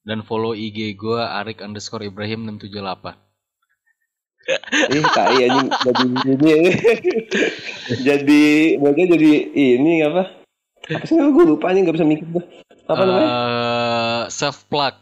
[0.10, 3.30] dan follow IG gue Arik underscore Ibrahim 678
[4.89, 6.53] Ih, tai anjing jadi ini.
[8.07, 8.43] jadi
[8.82, 10.41] baca jadi ini apa?
[10.89, 12.43] Apa sih gue lupa anjing gak bisa mikir gue.
[12.89, 13.30] Apa namanya?
[13.30, 14.97] Eh, self plug.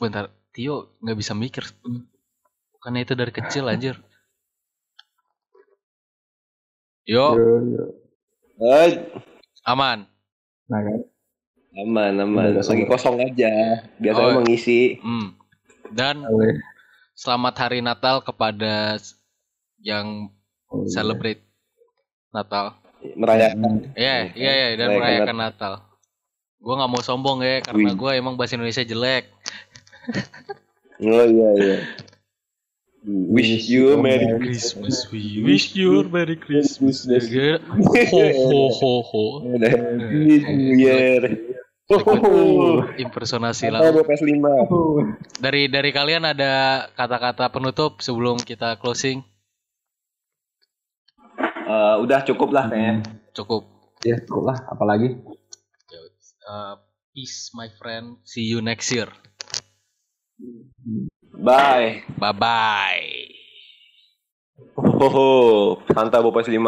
[0.00, 1.68] Bentar, Tio nggak bisa mikir.
[2.78, 4.00] Bukannya itu dari kecil anjir.
[7.04, 7.84] Yo, Yo, yo.
[8.64, 8.96] Eh,
[9.68, 10.08] aman.
[10.68, 11.00] Nah kan.
[11.78, 12.58] aman, aman.
[12.58, 13.80] Lagi kosong aja.
[14.02, 14.36] Biasanya Oh.
[14.42, 14.98] mengisi.
[14.98, 15.36] Hmm.
[15.94, 16.58] Dan Awe.
[17.14, 18.98] selamat hari Natal kepada
[19.80, 20.28] yang
[20.68, 20.90] Oh, iya.
[20.90, 21.40] celebrate
[22.28, 22.76] Natal.
[23.14, 23.94] Merayakan.
[23.94, 25.72] Iya, iya, iya, dan Merayakan merayakan Natal.
[26.58, 29.30] Gua nggak mau sombong ya, karena gua emang bahasa Indonesia jelek.
[30.98, 31.76] Oh iya, iya.
[33.08, 37.08] Wish you a Merry Christmas, wish you a Merry Christmas.
[37.08, 39.24] Ho ho ho ho.
[39.56, 41.24] Happy New Year.
[41.88, 43.80] Oh, Impersonasi lah.
[43.96, 44.44] gua PS5?
[45.40, 49.24] Dari dari kalian ada kata-kata penutup sebelum kita closing?
[51.68, 53.08] Eh, udah cukup lah kayaknya.
[53.32, 53.64] Cukup.
[54.04, 54.58] Ya, cukup lah.
[54.68, 55.16] Apalagi?
[56.44, 56.76] Uh,
[57.16, 58.20] peace my friend.
[58.28, 59.08] See you next year.
[61.38, 62.02] Bye.
[62.18, 63.06] Bye bye.
[64.74, 65.26] Ho ho, ho.
[65.94, 66.58] Santa bawa PS5.